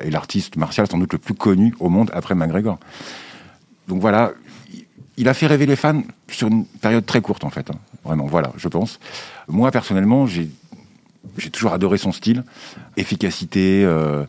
et 0.03 0.09
l'artiste 0.11 0.57
martial 0.57 0.87
sans 0.89 0.97
doute 0.97 1.13
le 1.13 1.19
plus 1.19 1.33
connu 1.33 1.73
au 1.79 1.89
monde 1.89 2.09
après 2.13 2.35
McGregor. 2.35 2.77
Donc 3.87 4.01
voilà, 4.01 4.31
il- 5.17 5.27
a 5.27 5.33
fait 5.33 5.47
rêver 5.47 5.65
les 5.65 5.75
fans 5.75 6.01
sur 6.29 6.47
une 6.47 6.65
période 6.65 7.05
très 7.05 7.19
courte 7.21 7.43
en 7.43 7.49
fait. 7.49 7.69
hein. 7.69 7.75
Vraiment, 8.05 8.25
voilà, 8.25 8.51
je 8.55 8.67
pense. 8.69 8.99
Moi 9.47 9.71
personnellement, 9.71 10.25
j'ai 10.27 10.49
j'ai 11.37 11.49
toujours 11.49 11.73
adoré 11.73 11.97
son 11.97 12.13
style, 12.13 12.43
efficacité, 12.95 13.83
euh, 13.85 14.25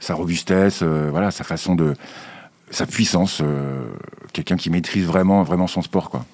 sa 0.00 0.14
robustesse, 0.14 0.80
euh, 0.82 1.08
voilà, 1.10 1.30
sa 1.30 1.44
façon 1.44 1.74
de, 1.74 1.94
sa 2.70 2.86
puissance, 2.86 3.40
euh, 3.42 3.84
quelqu'un 4.32 4.56
qui 4.56 4.70
maîtrise 4.70 5.06
vraiment, 5.06 5.42
vraiment 5.42 5.66
son 5.66 5.82
sport, 5.82 6.10
quoi. 6.10 6.24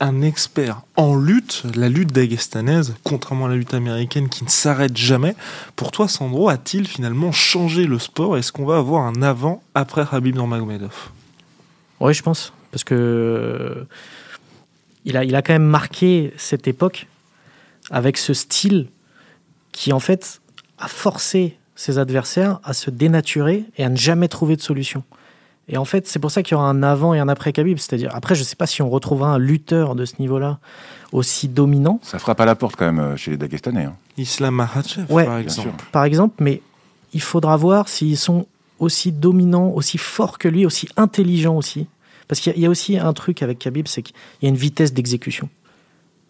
un 0.00 0.22
expert 0.22 0.82
en 0.96 1.16
lutte, 1.16 1.64
la 1.74 1.88
lutte 1.88 2.12
dagestanaise, 2.12 2.94
contrairement 3.02 3.46
à 3.46 3.48
la 3.48 3.56
lutte 3.56 3.74
américaine 3.74 4.28
qui 4.28 4.44
ne 4.44 4.48
s'arrête 4.48 4.96
jamais. 4.96 5.34
Pour 5.74 5.90
toi, 5.90 6.08
Sandro, 6.08 6.48
a-t-il 6.48 6.86
finalement 6.86 7.32
changé 7.32 7.86
le 7.86 7.98
sport? 7.98 8.36
Est-ce 8.36 8.52
qu'on 8.52 8.64
va 8.64 8.78
avoir 8.78 9.04
un 9.04 9.22
avant 9.22 9.62
après 9.74 10.04
Habib 10.10 10.36
Nurmagomedov? 10.36 11.10
Oui, 12.00 12.14
je 12.14 12.22
pense. 12.22 12.52
Parce 12.70 12.84
que 12.84 13.86
il 15.04 15.16
a, 15.16 15.24
il 15.24 15.34
a 15.34 15.42
quand 15.42 15.54
même 15.54 15.64
marqué 15.64 16.32
cette 16.36 16.68
époque 16.68 17.06
avec 17.90 18.18
ce 18.18 18.34
style 18.34 18.88
qui, 19.72 19.92
en 19.92 20.00
fait, 20.00 20.40
a 20.78 20.86
forcé 20.86 21.56
ses 21.78 21.98
adversaires 21.98 22.58
à 22.64 22.72
se 22.72 22.90
dénaturer 22.90 23.64
et 23.76 23.84
à 23.84 23.88
ne 23.88 23.96
jamais 23.96 24.26
trouver 24.26 24.56
de 24.56 24.60
solution. 24.62 25.04
Et 25.68 25.76
en 25.76 25.84
fait, 25.84 26.08
c'est 26.08 26.18
pour 26.18 26.30
ça 26.32 26.42
qu'il 26.42 26.52
y 26.52 26.54
aura 26.56 26.68
un 26.68 26.82
avant 26.82 27.14
et 27.14 27.20
un 27.20 27.28
après 27.28 27.52
Khabib. 27.52 27.78
C'est-à-dire, 27.78 28.10
après, 28.14 28.34
je 28.34 28.40
ne 28.40 28.44
sais 28.44 28.56
pas 28.56 28.66
si 28.66 28.82
on 28.82 28.90
retrouvera 28.90 29.28
un 29.30 29.38
lutteur 29.38 29.94
de 29.94 30.04
ce 30.04 30.14
niveau-là 30.18 30.58
aussi 31.12 31.46
dominant, 31.46 32.00
Ça 32.02 32.18
frappe 32.18 32.40
à 32.40 32.46
la 32.46 32.56
porte 32.56 32.74
quand 32.76 32.86
même 32.86 32.98
euh, 32.98 33.16
chez 33.16 33.30
les 33.30 33.36
Dagestanais. 33.36 33.84
hein. 33.84 33.94
Islam 34.16 34.54
Makhachev, 34.56 35.06
Ouais. 35.12 35.24
par 35.24 35.34
Bien 35.36 35.42
exemple. 35.44 35.68
sûr. 35.68 35.90
par 35.92 36.04
exemple, 36.04 36.34
mais 36.42 36.62
il 37.12 37.20
faudra 37.22 37.56
voir 37.56 37.88
s'ils 37.88 38.16
sont 38.18 38.46
aussi 38.78 39.12
dominants, 39.12 39.68
aussi 39.70 39.98
forts 39.98 40.38
que 40.38 40.48
lui, 40.48 40.66
aussi 40.66 40.88
intelligents 40.96 41.56
aussi. 41.56 41.86
Parce 42.28 42.40
qu'il 42.40 42.50
y 42.52 42.54
a- 42.54 42.58
il 42.58 42.62
y, 42.62 42.66
a 42.66 42.70
aussi 42.70 42.98
un 42.98 43.12
truc 43.12 43.42
avec 43.42 43.58
Khabib, 43.58 43.86
c'est 43.88 44.02
qu'il 44.02 44.14
y 44.42 44.46
a 44.46 44.48
une 44.48 44.56
vitesse 44.56 44.92
d'exécution 44.92 45.48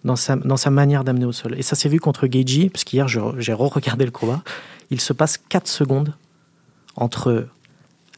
dans 0.05 0.15
sa, 0.17 0.37
dans 0.37 0.57
sa 0.57 0.71
manière 0.71 1.05
d'amener 1.05 1.25
au 1.25 1.33
sol. 1.33 1.55
Et 1.59 1.63
ça 1.63 1.75
s'est 1.77 1.89
vu 1.89 1.99
contre 2.01 2.27
Geiji, 2.27 2.69
parce 2.71 2.85
qu'hier 2.85 3.09
j'ai 3.09 3.53
re-regardé 3.53 4.05
le 4.05 4.11
combat. 4.13 4.43
Il 4.91 5.01
se 5.01 5.13
passe 5.13 5.39
4 5.49 5.67
secondes 5.69 6.15
entre 6.97 7.47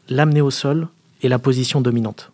l'amener 0.09 0.41
au 0.41 0.51
sol 0.51 0.87
et 1.21 1.29
la 1.29 1.39
position 1.39 1.81
dominante. 1.81 2.31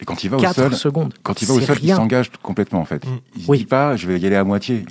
Et 0.00 0.04
quand 0.04 0.24
il 0.24 0.30
va 0.30 0.38
au 0.38 0.40
4 0.40 0.54
sol, 0.54 0.74
secondes. 0.74 1.14
quand 1.22 1.42
il 1.42 1.48
va 1.48 1.54
au 1.54 1.60
sol, 1.60 1.78
il 1.82 1.94
s'engage 1.94 2.30
complètement 2.42 2.80
en 2.80 2.84
fait. 2.84 3.04
Mm. 3.06 3.18
Il 3.36 3.42
se 3.44 3.50
Oui. 3.50 3.58
dit 3.58 3.64
pas, 3.66 3.96
je 3.96 4.06
vais 4.06 4.18
y 4.18 4.26
aller 4.26 4.36
à 4.36 4.44
moitié. 4.44 4.84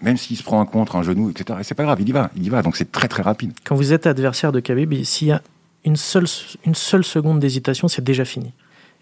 Même 0.00 0.16
s'il 0.16 0.36
se 0.36 0.42
prend 0.42 0.60
un 0.60 0.66
contre, 0.66 0.96
un 0.96 1.02
genou, 1.02 1.30
etc. 1.30 1.60
Et 1.60 1.64
c'est 1.64 1.74
pas 1.76 1.84
grave, 1.84 2.00
il 2.00 2.08
y 2.08 2.12
va, 2.12 2.30
il 2.36 2.44
y 2.44 2.48
va. 2.48 2.62
Donc 2.62 2.76
c'est 2.76 2.90
très 2.90 3.06
très 3.08 3.22
rapide. 3.22 3.52
Quand 3.64 3.76
vous 3.76 3.92
êtes 3.92 4.06
adversaire 4.06 4.50
de 4.50 4.58
Khabib, 4.60 4.92
s'il 5.04 5.28
y 5.28 5.32
a 5.32 5.42
une 5.84 5.96
seule, 5.96 6.26
une 6.64 6.74
seule 6.74 7.04
seconde 7.04 7.38
d'hésitation, 7.38 7.86
c'est 7.88 8.02
déjà 8.02 8.24
fini. 8.24 8.52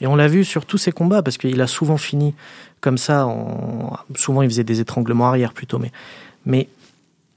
Et 0.02 0.06
on 0.06 0.16
l'a 0.16 0.28
vu 0.28 0.44
sur 0.44 0.64
tous 0.66 0.78
ses 0.78 0.92
combats, 0.92 1.22
parce 1.22 1.36
qu'il 1.38 1.60
a 1.60 1.66
souvent 1.66 1.96
fini 1.98 2.34
comme 2.80 2.96
ça. 2.98 3.26
en- 3.26 3.98
Souvent, 4.14 4.40
il 4.42 4.48
faisait 4.48 4.64
des 4.64 4.80
étranglements 4.80 5.28
arrière 5.28 5.52
plutôt. 5.52 5.78
Mais, 5.78 5.92
mais 6.46 6.68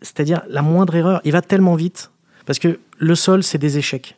c'est-à-dire, 0.03 0.41
la 0.49 0.61
moindre 0.61 0.95
erreur, 0.95 1.21
il 1.23 1.31
va 1.31 1.41
tellement 1.41 1.75
vite. 1.75 2.11
Parce 2.45 2.59
que 2.59 2.79
le 2.99 3.15
sol, 3.15 3.41
c'est 3.41 3.57
des 3.57 3.77
échecs. 3.77 4.17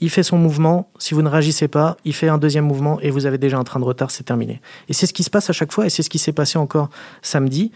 Il 0.00 0.10
fait 0.10 0.24
son 0.24 0.36
mouvement, 0.36 0.90
si 0.98 1.14
vous 1.14 1.22
ne 1.22 1.28
réagissez 1.28 1.68
pas, 1.68 1.96
il 2.04 2.12
fait 2.12 2.28
un 2.28 2.36
deuxième 2.36 2.66
mouvement 2.66 3.00
et 3.00 3.10
vous 3.10 3.26
avez 3.26 3.38
déjà 3.38 3.58
un 3.58 3.64
train 3.64 3.80
de 3.80 3.84
retard, 3.84 4.10
c'est 4.10 4.24
terminé. 4.24 4.60
Et 4.88 4.92
c'est 4.92 5.06
ce 5.06 5.12
qui 5.12 5.22
se 5.22 5.30
passe 5.30 5.48
à 5.48 5.52
chaque 5.52 5.72
fois, 5.72 5.86
et 5.86 5.90
c'est 5.90 6.02
ce 6.02 6.10
qui 6.10 6.18
s'est 6.18 6.32
passé 6.32 6.58
encore 6.58 6.90
samedi. 7.22 7.70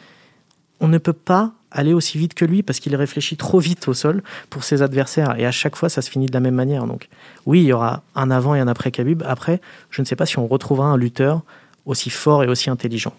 On 0.80 0.88
ne 0.88 0.98
peut 0.98 1.12
pas 1.12 1.52
aller 1.70 1.92
aussi 1.92 2.18
vite 2.18 2.34
que 2.34 2.44
lui 2.44 2.62
parce 2.62 2.80
qu'il 2.80 2.94
réfléchit 2.96 3.36
trop 3.36 3.60
vite 3.60 3.86
au 3.88 3.94
sol 3.94 4.22
pour 4.50 4.64
ses 4.64 4.82
adversaires. 4.82 5.38
Et 5.38 5.46
à 5.46 5.52
chaque 5.52 5.76
fois, 5.76 5.88
ça 5.88 6.02
se 6.02 6.10
finit 6.10 6.26
de 6.26 6.32
la 6.32 6.40
même 6.40 6.54
manière. 6.54 6.86
Donc, 6.86 7.08
oui, 7.46 7.60
il 7.60 7.66
y 7.66 7.72
aura 7.72 8.02
un 8.14 8.30
avant 8.30 8.54
et 8.54 8.60
un 8.60 8.68
après 8.68 8.90
Khabib. 8.90 9.22
Après, 9.26 9.60
je 9.90 10.02
ne 10.02 10.06
sais 10.06 10.16
pas 10.16 10.26
si 10.26 10.38
on 10.38 10.46
retrouvera 10.46 10.88
un 10.88 10.96
lutteur 10.96 11.42
aussi 11.86 12.10
fort 12.10 12.42
et 12.42 12.48
aussi 12.48 12.68
intelligent. 12.68 13.14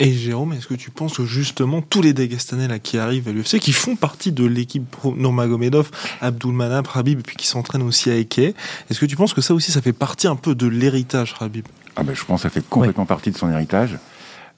Et 0.00 0.12
Jérôme, 0.12 0.52
est-ce 0.52 0.68
que 0.68 0.74
tu 0.74 0.90
penses 0.90 1.16
que 1.16 1.24
justement 1.24 1.82
tous 1.82 2.02
les 2.02 2.12
Dagestanais 2.12 2.68
là 2.68 2.78
qui 2.78 2.98
arrivent 2.98 3.28
à 3.28 3.32
l'UFC, 3.32 3.58
qui 3.58 3.72
font 3.72 3.96
partie 3.96 4.30
de 4.30 4.44
l'équipe 4.46 4.84
Nurmagomedov, 5.04 5.90
Abdulmanap, 6.20 6.84
Habib, 6.94 7.18
et 7.18 7.22
puis 7.22 7.36
qui 7.36 7.48
s'entraînent 7.48 7.82
aussi 7.82 8.08
à 8.08 8.16
Eke, 8.16 8.38
est-ce 8.38 9.00
que 9.00 9.06
tu 9.06 9.16
penses 9.16 9.34
que 9.34 9.40
ça 9.40 9.54
aussi, 9.54 9.72
ça 9.72 9.82
fait 9.82 9.92
partie 9.92 10.28
un 10.28 10.36
peu 10.36 10.54
de 10.54 10.68
l'héritage 10.68 11.34
Habib? 11.40 11.66
Ah 11.96 12.04
ben, 12.04 12.14
je 12.14 12.24
pense 12.24 12.42
que 12.42 12.48
ça 12.48 12.50
fait 12.50 12.66
complètement 12.68 13.06
partie 13.06 13.32
de 13.32 13.36
son 13.36 13.50
héritage. 13.50 13.98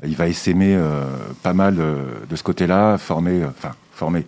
Il 0.04 0.14
va 0.14 0.28
essaimer 0.28 0.74
euh, 0.76 1.04
pas 1.42 1.54
mal 1.54 1.76
euh, 1.78 2.04
de 2.28 2.36
ce 2.36 2.42
côté-là, 2.42 2.98
formé, 2.98 3.42
euh, 3.42 3.48
enfin 3.48 3.74
formé, 3.94 4.26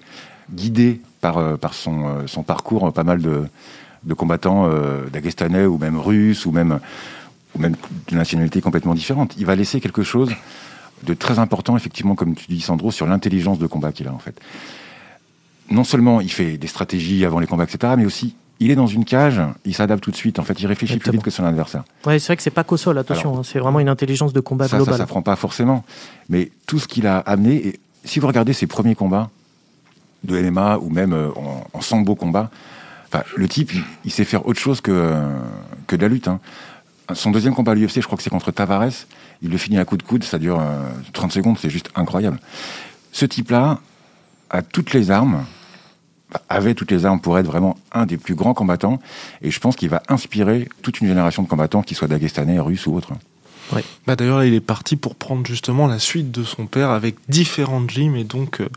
guidé 0.51 1.03
par, 1.20 1.37
euh, 1.37 1.57
par 1.57 1.75
son, 1.75 2.07
euh, 2.07 2.27
son 2.27 2.42
parcours, 2.42 2.88
euh, 2.88 2.90
pas 2.90 3.05
mal 3.05 3.20
de, 3.20 3.44
de 4.05 4.14
combattants 4.14 4.66
euh, 4.66 5.11
dagestanais 5.11 5.66
ou 5.66 5.77
même 5.77 5.98
russes 5.98 6.46
ou 6.46 6.53
même, 6.53 6.81
ou 7.55 7.59
même 7.59 7.75
de 8.09 8.16
nationalités 8.16 8.62
complètement 8.62 8.94
différentes. 8.94 9.35
Il 9.37 9.44
va 9.44 9.55
laisser 9.55 9.81
quelque 9.81 10.03
chose 10.03 10.31
de 11.05 11.15
très 11.15 11.38
important, 11.38 11.77
effectivement, 11.77 12.15
comme 12.15 12.35
tu 12.35 12.47
dis, 12.49 12.61
Sandro, 12.61 12.91
sur 12.91 13.07
l'intelligence 13.07 13.59
de 13.59 13.67
combat 13.67 13.93
qu'il 13.93 14.07
a, 14.09 14.12
en 14.12 14.19
fait. 14.19 14.38
Non 15.71 15.85
seulement 15.85 16.21
il 16.21 16.31
fait 16.31 16.59
des 16.59 16.67
stratégies 16.67 17.25
avant 17.25 17.38
les 17.38 17.47
combats, 17.47 17.65
etc., 17.65 17.95
mais 17.97 18.05
aussi 18.05 18.35
il 18.61 18.71
est 18.71 18.75
dans 18.77 18.87
une 18.87 19.05
cage, 19.05 19.41
il 19.65 19.75
s'adapte 19.75 20.05
tout 20.05 20.11
de 20.12 20.17
suite. 20.17 20.38
En 20.38 20.45
fait, 20.45 20.61
il 20.61 20.67
réfléchit 20.67 20.99
plus 20.99 21.11
vite 21.11 21.23
que 21.23 21.31
son 21.31 21.45
adversaire. 21.45 21.83
Ouais, 22.07 22.19
c'est 22.21 22.27
vrai 22.29 22.37
que 22.37 22.43
c'est 22.45 22.51
pas 22.51 22.62
qu'au 22.62 22.77
sol, 22.77 22.97
attention. 22.99 23.38
hein, 23.38 23.43
c'est 23.43 23.59
vraiment 23.59 23.81
une 23.81 23.88
intelligence 23.88 24.33
de 24.33 24.38
combat 24.41 24.69
Ça, 24.69 24.77
globale. 24.77 24.95
ça 24.95 24.99
s'apprend 24.99 25.23
pas 25.23 25.35
forcément. 25.35 25.85
Mais 26.29 26.51
tout 26.67 26.79
ce 26.79 26.87
qu'il 26.87 27.07
a 27.09 27.19
amené, 27.19 27.67
et 27.67 27.81
si 28.05 28.21
vous 28.21 28.27
regardez 28.29 28.53
ses 28.53 28.69
premiers 28.69 28.95
combats 28.95 29.31
de 30.23 30.41
MMA 30.41 30.79
ou 30.79 30.91
même 30.91 31.12
euh, 31.12 31.31
en, 31.35 31.65
en 31.73 31.81
sambo 31.81 32.15
combat, 32.15 32.51
le 33.37 33.49
type, 33.49 33.73
il, 33.75 33.83
il 34.05 34.11
sait 34.12 34.25
faire 34.25 34.47
autre 34.47 34.61
chose 34.61 34.81
que, 34.81 34.93
euh, 34.93 35.38
que 35.88 35.97
de 35.97 36.03
la 36.03 36.09
lutte. 36.09 36.29
hein. 36.29 36.38
Son 37.15 37.31
deuxième 37.33 37.55
combat 37.55 37.73
à 37.73 37.75
l'UFC, 37.75 37.97
je 38.01 38.07
crois 38.07 38.17
que 38.17 38.23
c'est 38.23 38.31
contre 38.31 38.53
Tavares. 38.53 38.93
Il 39.42 39.50
le 39.50 39.59
finit 39.59 39.78
à 39.78 39.85
coup 39.85 39.96
de 39.96 40.02
coude, 40.02 40.24
ça 40.24 40.38
dure 40.38 40.61
euh, 40.61 40.88
30 41.12 41.33
secondes, 41.33 41.59
c'est 41.59 41.70
juste 41.70 41.90
incroyable. 41.94 42.38
Ce 43.11 43.26
type-là 43.26 43.81
a 44.50 44.62
toutes 44.62 44.92
les 44.92 45.11
armes, 45.11 45.44
avait 46.48 46.74
toutes 46.74 46.90
les 46.90 47.05
armes 47.05 47.20
pour 47.20 47.38
être 47.38 47.46
vraiment 47.46 47.76
un 47.92 48.07
des 48.07 48.16
plus 48.16 48.35
grands 48.35 48.55
combattants. 48.55 49.00
Et 49.42 49.50
je 49.50 49.59
pense 49.59 49.76
qu'il 49.76 49.88
va 49.88 50.02
inspirer 50.09 50.68
toute 50.83 51.00
une 51.00 51.09
génération 51.09 51.42
de 51.42 51.48
combattants, 51.48 51.83
qu'ils 51.83 51.96
soient 51.96 52.09
dagestanais, 52.09 52.61
russes 52.61 52.87
ou 52.87 52.94
autres. 52.94 53.12
Bah 54.07 54.16
d'ailleurs 54.16 54.38
là 54.38 54.46
il 54.46 54.55
est 54.55 54.61
parti 54.61 54.96
pour 54.96 55.14
prendre 55.14 55.46
justement 55.46 55.87
la 55.87 55.98
suite 55.98 56.31
de 56.31 56.44
son 56.44 56.66
père 56.66 56.90
avec 56.90 57.16
différentes 57.29 57.90
gyms 57.90 58.16
et 58.16 58.25
donc 58.25 58.61
euh, 58.61 58.68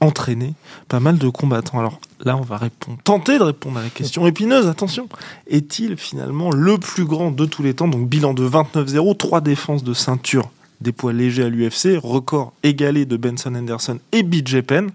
entraîner 0.00 0.54
pas 0.88 1.00
mal 1.00 1.18
de 1.18 1.28
combattants. 1.28 1.78
Alors 1.78 2.00
là 2.20 2.36
on 2.36 2.42
va 2.42 2.56
répondre, 2.56 2.98
tenter 3.02 3.38
de 3.38 3.42
répondre 3.42 3.78
à 3.78 3.82
la 3.82 3.90
question 3.90 4.26
épineuse, 4.26 4.68
attention. 4.68 5.08
Est-il 5.48 5.96
finalement 5.96 6.50
le 6.50 6.78
plus 6.78 7.04
grand 7.04 7.30
de 7.30 7.44
tous 7.44 7.62
les 7.62 7.74
temps? 7.74 7.88
Donc 7.88 8.08
bilan 8.08 8.34
de 8.34 8.48
29-0, 8.48 9.16
3 9.16 9.40
défenses 9.40 9.82
de 9.82 9.94
ceinture 9.94 10.50
des 10.80 10.92
poids 10.92 11.12
légers 11.12 11.44
à 11.44 11.48
l'UFC, 11.48 11.98
record 12.02 12.52
égalé 12.62 13.06
de 13.06 13.16
Benson 13.16 13.54
Henderson 13.54 13.98
et 14.12 14.22
BJ 14.22 14.60
Penn. 14.60 14.90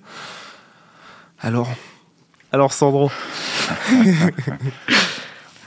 Alors, 1.39 1.69
alors 2.51 2.71
Sandro, 2.71 3.11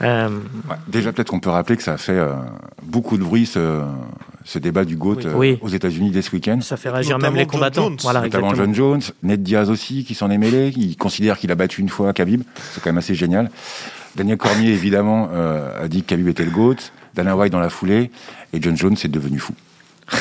Euh, 0.05 0.29
Ouais, 0.69 0.75
Déjà, 0.87 1.11
peut-être 1.11 1.29
qu'on 1.29 1.39
peut 1.39 1.49
rappeler 1.49 1.75
que 1.77 1.83
ça 1.83 1.93
a 1.93 1.97
fait 1.97 2.13
euh, 2.13 2.33
beaucoup 2.83 3.17
de 3.17 3.23
bruit 3.23 3.45
ce, 3.45 3.81
ce 4.43 4.59
débat 4.59 4.85
du 4.85 4.95
GOAT 4.95 5.15
Oui. 5.17 5.25
euh, 5.25 5.33
Oui. 5.35 5.57
aux 5.61 5.67
États-Unis 5.67 6.11
dès 6.11 6.21
ce 6.21 6.31
week-end. 6.31 6.59
ça 6.61 6.77
fait 6.77 6.89
réagir 6.89 7.17
Notamment 7.17 7.31
même 7.33 7.39
les 7.39 7.43
John 7.45 7.51
combattants. 7.51 7.83
Jones. 7.89 7.97
Voilà, 8.03 8.21
Notamment 8.21 8.51
exactement. 8.51 8.73
John 8.73 9.01
Jones, 9.01 9.01
Ned 9.23 9.43
Diaz 9.43 9.69
aussi, 9.69 10.03
qui 10.05 10.15
s'en 10.15 10.29
est 10.29 10.37
mêlé. 10.37 10.71
Il 10.77 10.95
considère 10.97 11.37
qu'il 11.37 11.51
a 11.51 11.55
battu 11.55 11.81
une 11.81 11.89
fois 11.89 12.13
Khabib. 12.13 12.43
C'est 12.73 12.81
quand 12.83 12.89
même 12.91 12.97
assez 12.99 13.15
génial. 13.15 13.49
Daniel 14.15 14.37
Cormier, 14.37 14.69
évidemment, 14.69 15.29
euh, 15.33 15.83
a 15.83 15.87
dit 15.87 16.01
que 16.03 16.07
Khabib 16.07 16.27
était 16.29 16.45
le 16.45 16.51
GOAT. 16.51 16.75
Dana 17.15 17.35
White 17.35 17.51
dans 17.51 17.59
la 17.59 17.69
foulée. 17.69 18.11
Et 18.53 18.61
John 18.61 18.77
Jones 18.77 18.95
est 19.03 19.07
devenu 19.09 19.39
fou. 19.39 19.53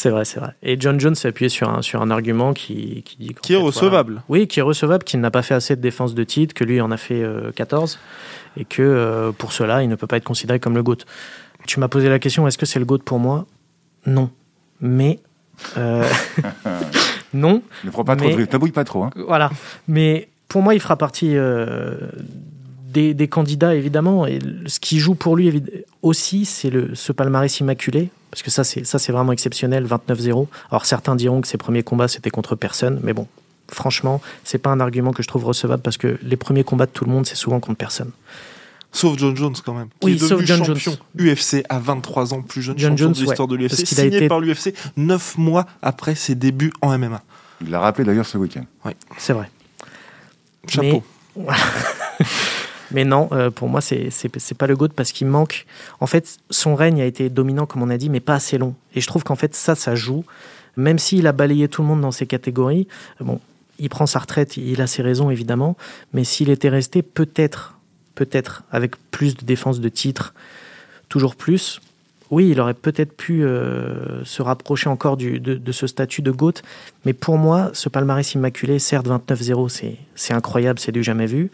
C'est 0.00 0.08
vrai, 0.08 0.24
c'est 0.24 0.40
vrai. 0.40 0.54
Et 0.62 0.80
John 0.80 0.98
Jones 0.98 1.14
s'est 1.14 1.28
appuyé 1.28 1.50
sur 1.50 1.68
un, 1.68 1.82
sur 1.82 2.00
un 2.00 2.10
argument 2.10 2.54
qui, 2.54 3.02
qui 3.04 3.18
dit 3.18 3.34
qui 3.42 3.52
est 3.52 3.56
fait, 3.56 3.62
recevable. 3.62 4.12
voilà. 4.12 4.24
Oui, 4.30 4.48
qui 4.48 4.58
est 4.58 4.62
recevable, 4.62 5.04
qu'il 5.04 5.20
n'a 5.20 5.30
pas 5.30 5.42
fait 5.42 5.52
assez 5.52 5.76
de 5.76 5.82
défense 5.82 6.14
de 6.14 6.24
titre, 6.24 6.54
que 6.54 6.64
lui 6.64 6.80
en 6.80 6.90
a 6.90 6.96
fait 6.96 7.22
euh, 7.22 7.52
14, 7.52 7.98
et 8.56 8.64
que 8.64 8.80
euh, 8.80 9.30
pour 9.32 9.52
cela, 9.52 9.82
il 9.82 9.90
ne 9.90 9.96
peut 9.96 10.06
pas 10.06 10.16
être 10.16 10.24
considéré 10.24 10.58
comme 10.58 10.74
le 10.74 10.82
GOAT. 10.82 11.04
Tu 11.66 11.80
m'as 11.80 11.88
posé 11.88 12.08
la 12.08 12.18
question, 12.18 12.48
est-ce 12.48 12.56
que 12.56 12.64
c'est 12.64 12.78
le 12.78 12.86
GOAT 12.86 13.00
pour 13.04 13.18
moi? 13.18 13.44
Non. 14.06 14.30
Mais. 14.80 15.18
euh, 15.76 16.08
non. 17.34 17.60
Ne 17.84 17.90
prends 17.90 18.04
pas 18.04 18.16
trop 18.16 18.26
Mais- 18.26 18.32
de 18.32 18.38
risques. 18.38 18.50
T'abouilles 18.52 18.72
pas 18.72 18.84
trop. 18.84 19.04
Hein. 19.04 19.10
Voilà. 19.26 19.50
Mais 19.86 20.28
pour 20.48 20.62
moi, 20.62 20.72
il 20.74 20.80
fera 20.80 20.96
partie 20.96 21.36
euh, 21.36 21.94
des, 22.88 23.12
des 23.12 23.28
candidats, 23.28 23.74
évidemment. 23.74 24.26
Et 24.26 24.38
ce 24.64 24.80
qui 24.80 24.98
joue 24.98 25.14
pour 25.14 25.36
lui 25.36 25.62
aussi, 26.00 26.46
c'est 26.46 26.70
le, 26.70 26.94
ce 26.94 27.12
palmarès 27.12 27.60
immaculé. 27.60 28.08
Parce 28.30 28.42
que 28.42 28.50
ça, 28.50 28.64
c'est, 28.64 28.84
ça, 28.86 28.98
c'est 28.98 29.12
vraiment 29.12 29.32
exceptionnel, 29.32 29.86
29-0. 29.86 30.46
Alors 30.70 30.86
certains 30.86 31.16
diront 31.16 31.40
que 31.40 31.48
ses 31.48 31.58
premiers 31.58 31.82
combats, 31.82 32.08
c'était 32.08 32.30
contre 32.30 32.54
personne. 32.56 33.00
Mais 33.02 33.12
bon, 33.12 33.26
franchement, 33.70 34.20
c'est 34.44 34.58
pas 34.58 34.70
un 34.70 34.80
argument 34.80 35.12
que 35.12 35.22
je 35.22 35.28
trouve 35.28 35.44
recevable 35.44 35.82
parce 35.82 35.96
que 35.96 36.18
les 36.22 36.36
premiers 36.36 36.64
combats 36.64 36.86
de 36.86 36.92
tout 36.92 37.04
le 37.04 37.10
monde, 37.10 37.26
c'est 37.26 37.34
souvent 37.36 37.58
contre 37.60 37.78
personne. 37.78 38.10
Sauf 38.92 39.16
John 39.18 39.36
Jones 39.36 39.54
quand 39.64 39.74
même. 39.74 39.88
Qui 40.00 40.06
Oui, 40.06 40.12
est 40.12 40.14
devenu 40.16 40.28
sauf 40.28 40.42
John 40.44 40.64
champion 40.64 40.96
UFC 41.18 41.64
à 41.68 41.78
23 41.78 42.34
ans, 42.34 42.42
plus 42.42 42.60
jeune 42.62 42.76
John 42.78 42.90
champion 42.90 43.04
Jones, 43.06 43.12
de 43.12 43.20
l'histoire 43.20 43.48
de 43.48 43.54
l'UFC, 43.56 43.86
signé 43.86 44.06
été- 44.08 44.28
par 44.28 44.40
l'UFC 44.40 44.74
9 44.96 45.38
mois 45.38 45.66
après 45.82 46.14
ses 46.16 46.34
débuts 46.34 46.72
en 46.82 46.96
MMA. 46.98 47.22
Il 47.62 47.70
l'a 47.70 47.78
rappelé 47.78 48.04
d'ailleurs 48.04 48.26
ce 48.26 48.36
week-end. 48.38 48.64
C'est 49.18 49.32
vrai. 49.32 49.48
Chapeau. 50.66 51.02
Mais 51.36 51.46
non, 53.04 53.28
euh, 53.32 53.50
pour 53.50 53.68
moi, 53.68 53.80
c'est 53.80 54.10
pas 54.58 54.66
le 54.66 54.76
GOAT 54.76 54.88
parce 54.96 55.12
qu'il 55.12 55.26
manque. 55.28 55.66
En 56.00 56.06
fait, 56.06 56.38
son 56.50 56.74
règne 56.74 57.00
a 57.00 57.04
été 57.04 57.28
dominant, 57.28 57.66
comme 57.66 57.82
on 57.82 57.90
a 57.90 57.96
dit, 57.96 58.10
mais 58.10 58.20
pas 58.20 58.34
assez 58.34 58.58
long. 58.58 58.74
Et 58.94 59.00
je 59.00 59.06
trouve 59.06 59.22
qu'en 59.22 59.36
fait, 59.36 59.54
ça, 59.54 59.74
ça 59.74 59.94
joue. 59.94 60.24
Même 60.76 60.98
s'il 60.98 61.26
a 61.26 61.32
balayé 61.32 61.68
tout 61.68 61.82
le 61.82 61.88
monde 61.88 62.00
dans 62.00 62.10
ces 62.10 62.26
catégories, 62.26 62.88
bon, 63.20 63.40
il 63.78 63.88
prend 63.88 64.06
sa 64.06 64.18
retraite, 64.18 64.56
il 64.56 64.80
a 64.80 64.86
ses 64.86 65.02
raisons, 65.02 65.30
évidemment. 65.30 65.76
Mais 66.12 66.24
s'il 66.24 66.50
était 66.50 66.68
resté, 66.68 67.02
peut-être, 67.02 67.76
peut-être, 68.14 68.62
avec 68.72 68.96
plus 69.10 69.36
de 69.36 69.44
défense 69.44 69.80
de 69.80 69.88
titre, 69.88 70.34
toujours 71.08 71.36
plus, 71.36 71.80
oui, 72.30 72.50
il 72.50 72.60
aurait 72.60 72.74
peut-être 72.74 73.16
pu 73.16 73.42
euh, 73.44 74.24
se 74.24 74.40
rapprocher 74.42 74.88
encore 74.88 75.16
de, 75.16 75.38
de 75.38 75.72
ce 75.72 75.86
statut 75.88 76.22
de 76.22 76.30
GOAT. 76.30 76.54
Mais 77.04 77.12
pour 77.12 77.38
moi, 77.38 77.70
ce 77.72 77.88
palmarès 77.88 78.34
immaculé, 78.34 78.78
certes 78.78 79.08
29-0, 79.08 79.68
c'est- 79.68 79.96
c'est 80.14 80.32
incroyable, 80.34 80.78
c'est 80.78 80.92
du 80.92 81.02
jamais 81.02 81.26
vu 81.26 81.50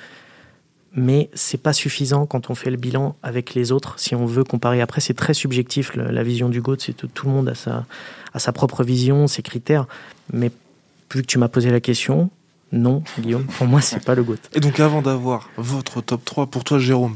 mais 0.97 1.29
c'est 1.35 1.63
pas 1.63 1.73
suffisant 1.73 2.27
quand 2.27 2.51
on 2.51 2.55
fait 2.55 2.71
le 2.71 2.77
bilan 2.79 3.15
avec 3.23 3.55
les 3.55 3.71
autres. 3.71 3.95
Si 3.99 4.15
on 4.15 4.27
veut 4.27 4.43
comparer, 4.45 4.81
après 4.81 5.01
c'est 5.01 5.15
très 5.15 5.35
subjectif 5.35 5.95
le- 5.95 6.11
la 6.11 6.23
vision 6.23 6.49
du 6.49 6.61
GOAT, 6.63 6.77
c'est 6.81 6.95
tout, 6.95 7.07
tout 7.07 7.27
le 7.27 7.33
monde 7.33 7.49
a 7.51 7.55
sa, 7.55 7.85
a 8.35 8.39
sa 8.39 8.53
propre 8.53 8.83
vision, 8.83 9.29
ses 9.29 9.43
critères. 9.43 9.87
Mais 10.33 10.51
vu 11.13 11.23
que 11.23 11.27
tu 11.27 11.39
m'as 11.39 11.49
posé 11.49 11.71
la 11.71 11.81
question, 11.81 12.31
non, 12.73 13.03
Guillaume, 13.21 13.45
pour 13.45 13.67
moi 13.67 13.81
c'est 13.81 14.03
pas 14.05 14.15
le 14.15 14.23
GOAT. 14.25 14.37
Et 14.55 14.61
donc 14.61 14.81
avant 14.81 15.03
d'avoir 15.03 15.51
votre 15.57 16.01
top 16.01 16.25
3, 16.25 16.47
pour 16.47 16.65
toi 16.65 16.79
Jérôme, 16.79 17.15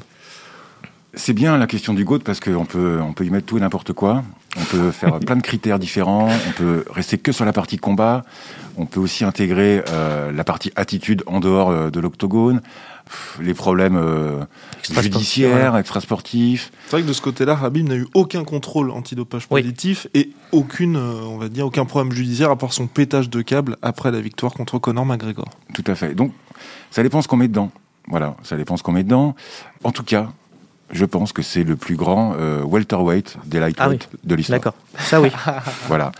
C'est 1.15 1.33
bien 1.33 1.59
la 1.59 1.67
question 1.67 1.93
du 1.93 2.05
GOAT 2.05 2.21
parce 2.21 2.39
qu'on 2.39 2.67
peut, 2.67 3.01
on 3.03 3.13
peut 3.15 3.25
y 3.25 3.31
mettre 3.31 3.47
tout 3.47 3.57
et 3.59 3.61
n'importe 3.61 3.93
quoi. 3.93 4.23
On 4.57 4.65
peut 4.65 4.91
faire 4.91 5.21
plein 5.21 5.37
de 5.37 5.43
critères 5.43 5.79
différents. 5.79 6.29
On 6.49 6.53
peut 6.53 6.85
rester 6.91 7.19
que 7.19 7.31
sur 7.33 7.45
la 7.45 7.53
partie 7.53 7.77
combat. 7.77 8.25
On 8.77 8.87
peut 8.87 9.01
aussi 9.01 9.25
intégrer 9.25 9.83
euh, 9.91 10.33
la 10.33 10.45
partie 10.45 10.73
attitude 10.75 11.23
en 11.27 11.39
dehors 11.41 11.71
euh, 11.71 11.91
de 11.91 12.01
l'octogone. 12.01 12.61
Les 13.41 13.55
problèmes 13.55 13.97
euh, 13.97 14.41
Extra-sportif, 14.79 15.13
judiciaires, 15.13 15.77
extrasportifs. 15.77 16.71
c'est 16.87 16.93
vrai 16.93 17.03
que 17.03 17.09
de 17.09 17.13
ce 17.13 17.21
côté-là, 17.21 17.59
Habib 17.63 17.89
n'a 17.89 17.97
eu 17.97 18.07
aucun 18.15 18.45
contrôle 18.45 18.91
antidopage 18.91 19.47
Oui. 19.51 19.63
positif 19.63 20.07
et 20.15 20.31
aucune, 20.53 20.97
euh, 20.97 21.21
on 21.27 21.37
va 21.37 21.49
dire, 21.49 21.67
aucun 21.67 21.85
problème 21.85 22.13
judiciaire 22.13 22.51
à 22.51 22.57
part 22.57 22.73
son 22.73 22.87
pétage 22.87 23.29
de 23.29 23.43
câble 23.43 23.77
après 23.83 24.11
la 24.13 24.21
victoire 24.21 24.53
contre 24.53 24.79
Conor 24.79 25.07
McGregor. 25.07 25.47
Tout 25.75 25.85
à 25.87 25.95
fait. 25.97 26.15
Donc, 26.15 26.33
ça 26.91 27.03
dépend 27.03 27.21
ce 27.23 27.29
qu'on 27.29 27.37
met 27.37 27.49
dedans. 27.49 27.71
Voilà, 28.09 28.37
ça 28.43 28.57
dépend 28.57 28.77
ce 28.77 28.83
qu'on 28.83 28.93
met 28.93 29.05
dedans. 29.05 29.35
En 29.85 29.91
tout 29.93 30.05
cas, 30.05 30.31
je 30.93 31.05
pense 31.05 31.33
que 31.33 31.43
c'est 31.43 31.65
le 31.65 31.77
plus 31.77 31.97
grand 31.97 32.35
euh, 32.39 32.63
welterweight 32.63 33.37
des 33.47 33.61
lightweight 33.61 34.09
de 34.25 34.35
l'histoire. 34.35 34.59
D'accord, 34.59 34.75
ça 34.99 35.21
oui. 35.21 35.31
Voilà. 35.89 36.13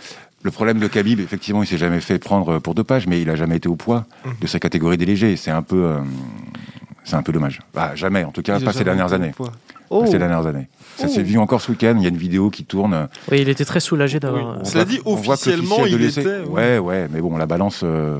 Le 0.43 0.49
problème 0.49 0.79
de 0.79 0.87
Khabib, 0.87 1.19
effectivement, 1.19 1.61
il 1.61 1.67
s'est 1.67 1.77
jamais 1.77 2.01
fait 2.01 2.17
prendre 2.17 2.57
pour 2.59 2.73
dopage, 2.73 3.05
mais 3.05 3.21
il 3.21 3.29
a 3.29 3.35
jamais 3.35 3.57
été 3.57 3.69
au 3.69 3.75
poids 3.75 4.05
de 4.41 4.47
sa 4.47 4.59
catégorie 4.59 4.97
des 4.97 5.05
légers. 5.05 5.35
C'est 5.37 5.51
un 5.51 5.61
peu, 5.61 5.83
euh, 5.83 5.99
c'est 7.03 7.15
un 7.15 7.21
peu 7.21 7.31
dommage. 7.31 7.59
Bah, 7.75 7.91
jamais, 7.95 8.23
en 8.23 8.31
tout 8.31 8.41
cas, 8.41 8.59
pas 8.59 8.73
ces 8.73 8.83
dernières 8.83 9.13
années. 9.13 9.33
Oh. 9.91 10.01
Pas 10.01 10.07
ces 10.07 10.17
dernières 10.17 10.47
années. 10.47 10.67
Ça 10.97 11.07
s'est 11.07 11.21
vu 11.21 11.37
encore 11.37 11.61
ce 11.61 11.71
week-end. 11.71 11.93
Il 11.97 12.03
y 12.03 12.05
a 12.05 12.09
une 12.09 12.17
vidéo 12.17 12.49
qui 12.49 12.63
tourne. 12.63 13.07
Oui, 13.29 13.41
il 13.41 13.49
était 13.49 13.65
très 13.65 13.79
soulagé 13.79 14.19
d'avoir. 14.19 14.59
On 14.61 14.63
Cela 14.65 14.83
voit- 14.83 14.91
dit, 14.93 14.99
on 15.05 15.15
voit 15.15 15.35
que 15.35 15.49
officiellement, 15.49 15.85
il 15.85 16.01
était, 16.01 16.39
Ouais, 16.47 16.79
ouais, 16.79 17.07
mais 17.11 17.21
bon, 17.21 17.37
la 17.37 17.45
balance 17.45 17.81
euh, 17.83 18.17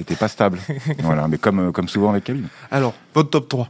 était 0.00 0.16
pas 0.16 0.28
stable. 0.28 0.58
voilà, 1.00 1.28
mais 1.28 1.38
comme, 1.38 1.68
euh, 1.68 1.70
comme 1.70 1.88
souvent 1.88 2.10
avec 2.10 2.24
Khabib. 2.24 2.46
Alors, 2.70 2.94
votre 3.14 3.30
top 3.30 3.48
3. 3.48 3.68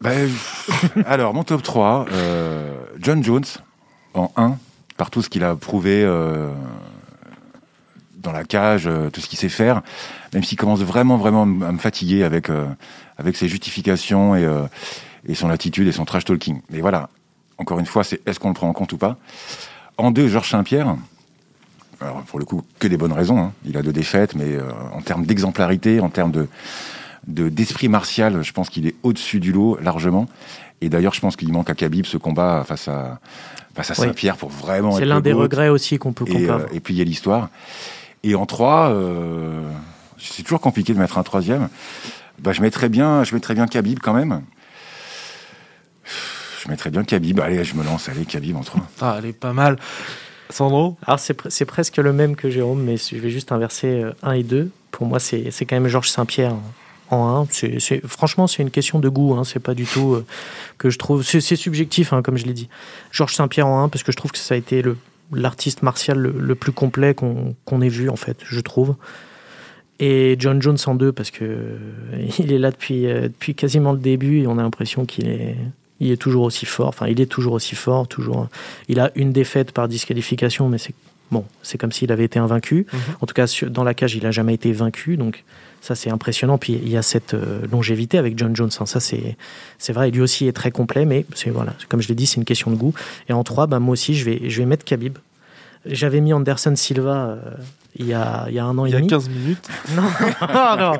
Ben, 0.00 0.30
alors, 1.06 1.34
mon 1.34 1.42
top 1.42 1.62
3, 1.62 2.06
euh, 2.12 2.74
John 3.00 3.22
Jones 3.24 3.44
en 4.14 4.30
1, 4.36 4.56
par 4.96 5.10
tout 5.10 5.22
ce 5.22 5.28
qu'il 5.28 5.42
a 5.44 5.56
prouvé 5.56 6.02
euh, 6.04 6.50
dans 8.16 8.32
la 8.32 8.44
cage, 8.44 8.86
euh, 8.86 9.10
tout 9.10 9.20
ce 9.20 9.28
qu'il 9.28 9.38
sait 9.38 9.48
faire, 9.48 9.82
même 10.34 10.44
s'il 10.44 10.58
commence 10.58 10.80
vraiment, 10.80 11.16
vraiment 11.16 11.42
à 11.42 11.72
me 11.72 11.78
fatiguer 11.78 12.22
avec, 12.22 12.48
euh, 12.48 12.66
avec 13.16 13.36
ses 13.36 13.48
justifications 13.48 14.36
et, 14.36 14.44
euh, 14.44 14.62
et 15.26 15.34
son 15.34 15.50
attitude 15.50 15.88
et 15.88 15.92
son 15.92 16.04
trash 16.04 16.24
talking. 16.24 16.60
Mais 16.70 16.80
voilà, 16.80 17.08
encore 17.58 17.78
une 17.80 17.86
fois, 17.86 18.04
c'est 18.04 18.20
est-ce 18.26 18.38
qu'on 18.38 18.48
le 18.48 18.54
prend 18.54 18.68
en 18.68 18.72
compte 18.72 18.92
ou 18.92 18.98
pas? 18.98 19.16
En 19.96 20.12
2, 20.12 20.28
Georges 20.28 20.50
Saint-Pierre. 20.50 20.94
Alors, 22.00 22.22
pour 22.22 22.38
le 22.38 22.44
coup, 22.44 22.62
que 22.78 22.86
des 22.86 22.96
bonnes 22.96 23.12
raisons. 23.12 23.38
hein. 23.40 23.52
Il 23.64 23.76
a 23.76 23.82
deux 23.82 23.92
défaites, 23.92 24.36
mais 24.36 24.54
euh, 24.54 24.62
en 24.94 25.02
termes 25.02 25.26
d'exemplarité, 25.26 25.98
en 25.98 26.08
termes 26.08 26.30
de 26.30 26.46
de- 27.28 27.48
d'esprit 27.48 27.88
martial, 27.88 28.42
je 28.42 28.52
pense 28.52 28.68
qu'il 28.70 28.86
est 28.88 28.94
au-dessus 29.04 29.38
du 29.38 29.52
lot 29.52 29.78
largement. 29.80 30.26
Et 30.80 30.88
d'ailleurs, 30.88 31.14
je 31.14 31.20
pense 31.20 31.36
qu'il 31.36 31.52
manque 31.52 31.70
à 31.70 31.74
Khabib 31.74 32.04
ce 32.06 32.16
combat 32.16 32.64
face 32.66 32.88
à, 32.88 33.20
face 33.74 33.90
à 33.90 33.94
Oui. 34.00 34.06
Saint-Pierre 34.08 34.36
pour 34.36 34.48
vraiment 34.50 34.92
C'est 34.92 35.04
l'un 35.04 35.20
des 35.20 35.32
regrets 35.32 35.68
aussi 35.68 35.98
qu'on 35.98 36.12
peut 36.12 36.24
et, 36.28 36.32
comprendre. 36.46 36.64
euh, 36.70 36.74
et 36.74 36.80
plier 36.80 37.04
l'histoire. 37.04 37.48
Et 38.24 38.34
en 38.34 38.46
3, 38.46 38.92
c'est 40.18 40.42
toujours 40.42 40.60
compliqué 40.60 40.92
de 40.94 40.98
mettre 40.98 41.18
un 41.18 41.22
troisième. 41.22 41.68
Bah, 42.40 42.52
je 42.52 42.60
mettrais 42.62 42.88
bien, 42.88 43.22
je 43.24 43.34
mettrais 43.34 43.54
bien 43.54 43.66
Khabib 43.66 43.98
quand 44.00 44.12
même. 44.14 44.42
Je 46.62 46.68
mettrais 46.68 46.90
bien 46.90 47.04
Khabib. 47.04 47.40
Allez, 47.40 47.64
je 47.64 47.74
me 47.74 47.84
lance. 47.84 48.08
Allez, 48.08 48.24
Khabib 48.24 48.56
en 48.56 48.62
3. 48.62 48.82
Ah, 49.00 49.16
elle 49.18 49.26
est 49.26 49.32
pas 49.32 49.52
mal. 49.52 49.78
Sandro 50.50 50.96
Alors 51.06 51.18
c'est, 51.20 51.36
c'est 51.50 51.66
presque 51.66 51.98
le 51.98 52.12
même 52.12 52.34
que 52.34 52.48
Jérôme, 52.48 52.82
mais 52.82 52.96
je 52.96 53.16
vais 53.16 53.30
juste 53.30 53.52
inverser 53.52 54.02
1 54.22 54.32
et 54.32 54.42
2. 54.42 54.70
Pour 54.90 55.06
moi, 55.06 55.18
c'est, 55.20 55.50
c'est 55.50 55.66
quand 55.66 55.76
même 55.76 55.88
Georges 55.88 56.08
Saint-Pierre 56.10 56.54
en 57.10 57.42
1. 57.42 57.46
C'est, 57.50 57.80
c'est, 57.80 58.06
franchement, 58.06 58.46
c'est 58.46 58.62
une 58.62 58.70
question 58.70 58.98
de 58.98 59.08
goût. 59.08 59.34
Hein. 59.34 59.44
C'est 59.44 59.60
pas 59.60 59.74
du 59.74 59.84
tout 59.84 60.14
euh, 60.14 60.26
que 60.78 60.90
je 60.90 60.98
trouve. 60.98 61.22
C'est, 61.22 61.40
subjectif, 61.40 62.12
hein, 62.12 62.22
comme 62.22 62.36
je 62.36 62.44
l'ai 62.44 62.52
dit. 62.52 62.68
Georges 63.10 63.34
Saint-Pierre 63.34 63.66
en 63.66 63.84
1, 63.84 63.88
parce 63.88 64.02
que 64.02 64.12
je 64.12 64.16
trouve 64.16 64.32
que 64.32 64.38
ça 64.38 64.54
a 64.54 64.58
été 64.58 64.82
l'artiste 65.32 65.82
martial 65.82 66.18
le, 66.18 66.54
plus 66.54 66.72
complet 66.72 67.14
qu'on, 67.14 67.80
ait 67.80 67.88
vu, 67.88 68.08
en 68.08 68.16
fait, 68.16 68.38
je 68.44 68.60
trouve. 68.60 68.96
Et 70.00 70.36
John 70.38 70.62
Jones 70.62 70.78
en 70.86 70.94
2, 70.94 71.12
parce 71.12 71.30
que 71.30 71.44
euh, 71.44 72.28
il 72.38 72.52
est 72.52 72.58
là 72.58 72.70
depuis, 72.70 73.06
euh, 73.06 73.22
depuis 73.22 73.54
quasiment 73.54 73.92
le 73.92 73.98
début 73.98 74.42
et 74.42 74.46
on 74.46 74.58
a 74.58 74.62
l'impression 74.62 75.06
qu'il 75.06 75.28
est, 75.28 75.56
est 76.00 76.20
toujours 76.20 76.44
aussi 76.44 76.66
fort. 76.66 76.88
Enfin, 76.88 77.08
il 77.08 77.20
est 77.20 77.26
toujours 77.26 77.54
aussi 77.54 77.74
fort. 77.74 78.06
Toujours. 78.06 78.48
Il 78.88 79.00
a 79.00 79.10
une 79.16 79.32
défaite 79.32 79.72
par 79.72 79.88
disqualification, 79.88 80.68
mais 80.68 80.78
c'est 80.78 80.94
bon, 81.30 81.44
c'est 81.62 81.78
comme 81.78 81.92
s'il 81.92 82.10
avait 82.12 82.24
été 82.24 82.38
invaincu. 82.38 82.86
Mhm. 82.92 83.00
En 83.20 83.26
tout 83.26 83.34
cas, 83.34 83.46
sur- 83.46 83.70
dans 83.70 83.84
la 83.84 83.94
cage, 83.94 84.14
il 84.14 84.24
a 84.26 84.30
jamais 84.30 84.54
été 84.54 84.72
vaincu, 84.72 85.16
donc 85.16 85.44
ça 85.80 85.94
c'est 85.94 86.10
impressionnant. 86.10 86.58
Puis 86.58 86.72
il 86.74 86.88
y 86.88 86.96
a 86.96 87.02
cette 87.02 87.34
euh, 87.34 87.60
longévité 87.70 88.18
avec 88.18 88.36
John 88.38 88.54
Jones. 88.56 88.70
hein. 88.80 88.86
Ça 88.86 89.00
c'est 89.00 89.36
c'est 89.78 89.92
vrai. 89.92 90.10
Lui 90.10 90.20
aussi 90.20 90.46
est 90.48 90.52
très 90.52 90.70
complet, 90.70 91.04
mais 91.04 91.24
c'est 91.34 91.50
voilà, 91.50 91.74
comme 91.88 92.00
je 92.02 92.08
l'ai 92.08 92.14
dit, 92.14 92.26
c'est 92.26 92.36
une 92.36 92.44
question 92.44 92.70
de 92.70 92.76
goût. 92.76 92.94
Et 93.28 93.32
en 93.32 93.44
3, 93.44 93.66
bah, 93.66 93.78
moi 93.78 93.92
aussi, 93.92 94.14
je 94.14 94.24
vais 94.24 94.48
je 94.50 94.58
vais 94.58 94.66
mettre 94.66 94.84
Khabib. 94.84 95.18
J'avais 95.86 96.20
mis 96.20 96.32
Anderson 96.32 96.74
Silva 96.76 97.10
euh, 97.28 97.36
il 97.96 98.06
y 98.06 98.12
a 98.14 98.46
il 98.48 98.54
y 98.54 98.58
a 98.58 98.64
un 98.64 98.76
an 98.78 98.84
Il 98.86 98.90
et 98.90 98.92
y 98.92 98.96
a 98.96 98.98
demi. 98.98 99.08
15 99.08 99.28
minutes. 99.28 99.68
Non, 99.96 100.02
non. 100.76 100.92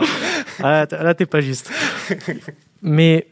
Ah, 0.62 0.86
là, 0.90 1.14
t'es 1.14 1.26
pas 1.26 1.40
juste. 1.40 1.70
Mais 2.82 3.26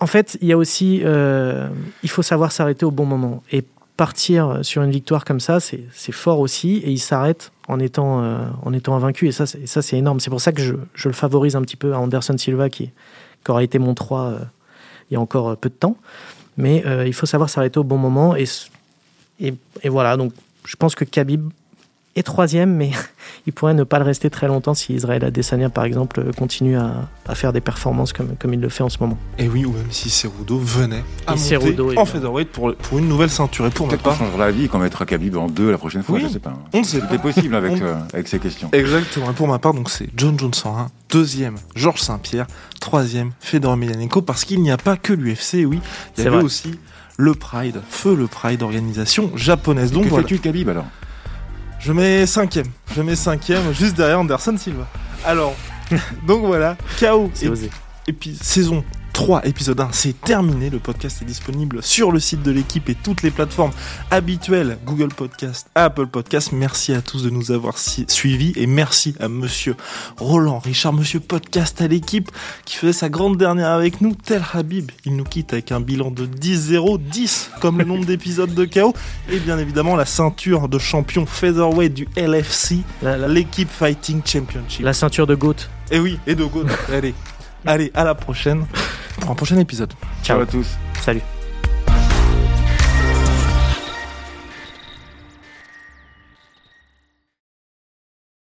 en 0.00 0.06
fait, 0.06 0.36
il 0.40 0.48
y 0.48 0.52
a 0.52 0.56
aussi, 0.58 1.00
euh, 1.04 1.68
il 2.02 2.10
faut 2.10 2.22
savoir 2.22 2.52
s'arrêter 2.52 2.84
au 2.84 2.90
bon 2.90 3.06
moment. 3.06 3.42
Et 3.52 3.64
partir 3.98 4.60
sur 4.62 4.82
une 4.82 4.92
victoire 4.92 5.24
comme 5.24 5.40
ça, 5.40 5.58
c'est 5.60 6.12
fort 6.12 6.38
aussi. 6.38 6.76
Et 6.76 6.90
il 6.90 6.98
s'arrête 6.98 7.52
en 7.66 7.80
étant, 7.80 8.22
euh, 8.22 8.46
en 8.62 8.72
étant 8.72 8.94
invaincu. 8.94 9.28
Et 9.28 9.32
ça, 9.32 9.44
c'est 9.46 9.98
énorme. 9.98 10.20
C'est 10.20 10.30
pour 10.30 10.40
ça 10.40 10.52
que 10.52 10.62
je, 10.62 10.74
je 10.94 11.08
le 11.08 11.14
favorise 11.14 11.56
un 11.56 11.62
petit 11.62 11.76
peu 11.76 11.92
à 11.92 11.98
Anderson 11.98 12.38
Silva, 12.38 12.70
qui, 12.70 12.90
qui 13.44 13.50
aura 13.50 13.62
été 13.62 13.78
mon 13.78 13.94
3 13.94 14.20
euh, 14.20 14.38
il 15.10 15.14
y 15.14 15.16
a 15.16 15.20
encore 15.20 15.56
peu 15.56 15.68
de 15.68 15.74
temps. 15.74 15.96
Mais 16.56 16.86
euh, 16.86 17.06
il 17.06 17.12
faut 17.12 17.26
savoir 17.26 17.50
s'arrêter 17.50 17.78
au 17.78 17.84
bon 17.84 17.98
moment. 17.98 18.36
Et, 18.36 18.44
et, 19.40 19.52
et 19.82 19.88
voilà, 19.88 20.16
donc 20.16 20.32
je 20.64 20.76
pense 20.76 20.94
que 20.94 21.04
Khabib 21.04 21.50
est 22.18 22.22
troisième, 22.22 22.74
mais 22.74 22.90
il 23.46 23.52
pourrait 23.52 23.74
ne 23.74 23.84
pas 23.84 23.98
le 23.98 24.04
rester 24.04 24.30
très 24.30 24.46
longtemps 24.48 24.74
si 24.74 24.94
Israël 24.94 25.24
Adesanya, 25.24 25.70
par 25.70 25.84
exemple, 25.84 26.22
continue 26.36 26.76
à, 26.76 27.08
à 27.26 27.34
faire 27.34 27.52
des 27.52 27.60
performances 27.60 28.12
comme, 28.12 28.36
comme 28.38 28.52
il 28.54 28.60
le 28.60 28.68
fait 28.68 28.82
en 28.82 28.88
ce 28.88 28.98
moment. 29.00 29.16
Et 29.38 29.48
oui, 29.48 29.64
ou 29.64 29.72
même 29.72 29.86
si 29.90 30.10
Cerudo 30.10 30.58
venait 30.58 31.02
à 31.26 31.32
Et 31.32 31.36
monter 31.36 31.48
Cerudo, 31.48 31.92
en 31.96 32.04
featherweight 32.04 32.50
pour, 32.50 32.74
pour 32.74 32.98
une 32.98 33.08
nouvelle 33.08 33.30
ceinture. 33.30 33.66
Et 33.66 33.70
pour 33.70 33.88
Peut-être 33.88 34.02
qu'on 34.02 34.10
part, 34.10 34.18
changera 34.18 34.38
la 34.46 34.50
vie 34.50 34.64
et 34.64 34.68
qu'on 34.68 34.78
mettra 34.78 35.06
Khabib 35.06 35.36
en 35.36 35.48
deux 35.48 35.70
la 35.70 35.78
prochaine 35.78 36.02
fois, 36.02 36.16
Oui. 36.16 36.22
je 36.26 36.28
sais 36.32 36.38
pas. 36.38 36.52
on 36.72 36.80
ne 36.80 36.84
sait 36.84 37.00
pas. 37.00 37.14
est 37.14 37.18
possible 37.18 37.54
avec, 37.54 37.72
On- 37.72 37.82
euh, 37.86 37.94
avec 38.12 38.28
ces 38.28 38.38
questions. 38.38 38.68
Exactement. 38.72 39.30
Et 39.30 39.34
pour 39.34 39.48
ma 39.48 39.58
part, 39.58 39.74
donc 39.74 39.90
c'est 39.90 40.08
John 40.16 40.38
Jones 40.38 40.52
en 40.64 40.78
1, 40.78 40.86
deuxième 41.10 41.56
Georges 41.74 42.00
Saint-Pierre, 42.00 42.46
troisième 42.80 43.30
Fedor 43.40 43.74
Emelianenko, 43.74 44.22
parce 44.22 44.44
qu'il 44.44 44.60
n'y 44.62 44.70
a 44.70 44.76
pas 44.76 44.96
que 44.96 45.12
l'UFC, 45.12 45.64
oui, 45.64 45.66
il 45.66 45.76
y 45.76 45.80
C'est 46.16 46.20
avait 46.26 46.36
vrai. 46.36 46.44
aussi 46.44 46.78
le 47.16 47.34
Pride, 47.34 47.80
feu 47.88 48.14
le 48.14 48.26
Pride, 48.28 48.62
organisation 48.62 49.32
japonaise. 49.34 49.90
Donc 49.90 50.04
que 50.04 50.08
voilà, 50.08 50.26
fais-tu 50.26 50.40
Khabib 50.40 50.68
alors? 50.68 50.84
Je 51.80 51.92
mets 51.92 52.26
cinquième, 52.26 52.66
je 52.94 53.02
mets 53.02 53.16
cinquième, 53.16 53.72
juste 53.72 53.96
derrière 53.96 54.20
Anderson 54.20 54.56
Silva. 54.58 54.86
Alors, 55.24 55.54
donc 56.26 56.44
voilà, 56.44 56.76
KO 57.00 57.30
C'est 57.34 57.46
et. 57.46 57.70
Épi- 58.06 58.38
saison 58.42 58.84
3, 59.18 59.44
épisode 59.48 59.80
1, 59.80 59.88
c'est 59.90 60.20
terminé. 60.20 60.70
Le 60.70 60.78
podcast 60.78 61.22
est 61.22 61.24
disponible 61.24 61.82
sur 61.82 62.12
le 62.12 62.20
site 62.20 62.44
de 62.44 62.52
l'équipe 62.52 62.88
et 62.88 62.94
toutes 62.94 63.24
les 63.24 63.32
plateformes 63.32 63.72
habituelles 64.12 64.78
Google 64.86 65.08
Podcast, 65.08 65.66
Apple 65.74 66.06
Podcast. 66.06 66.52
Merci 66.52 66.94
à 66.94 67.02
tous 67.02 67.24
de 67.24 67.30
nous 67.30 67.50
avoir 67.50 67.78
si- 67.78 68.04
suivis 68.06 68.52
et 68.54 68.68
merci 68.68 69.16
à 69.18 69.26
monsieur 69.26 69.74
Roland 70.18 70.60
Richard, 70.60 70.92
monsieur 70.92 71.18
podcast 71.18 71.82
à 71.82 71.88
l'équipe 71.88 72.30
qui 72.64 72.76
faisait 72.76 72.92
sa 72.92 73.08
grande 73.08 73.36
dernière 73.36 73.70
avec 73.70 74.00
nous. 74.00 74.14
Tel 74.14 74.40
Habib, 74.54 74.92
il 75.04 75.16
nous 75.16 75.24
quitte 75.24 75.52
avec 75.52 75.72
un 75.72 75.80
bilan 75.80 76.12
de 76.12 76.24
10-0, 76.24 76.98
10 77.00 77.50
comme 77.60 77.78
le 77.78 77.84
nombre 77.84 78.04
d'épisodes 78.04 78.54
de 78.54 78.64
KO 78.66 78.94
et 79.32 79.40
bien 79.40 79.58
évidemment 79.58 79.96
la 79.96 80.06
ceinture 80.06 80.68
de 80.68 80.78
champion 80.78 81.26
featherweight 81.26 81.92
du 81.92 82.06
LFC, 82.16 82.76
l'équipe 83.26 83.68
Fighting 83.68 84.22
Championship. 84.24 84.84
la 84.84 84.92
ceinture 84.92 85.26
de 85.26 85.34
Goat. 85.34 85.56
Et 85.90 85.98
oui, 85.98 86.20
et 86.28 86.36
de 86.36 86.44
go. 86.44 86.62
allez, 86.92 87.14
allez, 87.66 87.90
à 87.94 88.04
la 88.04 88.14
prochaine 88.14 88.64
pour 89.20 89.30
un 89.30 89.34
prochain 89.34 89.58
épisode. 89.58 89.92
Ciao 90.22 90.38
Ciao. 90.38 90.40
à 90.40 90.46
tous. 90.46 90.66
Salut. 91.00 91.22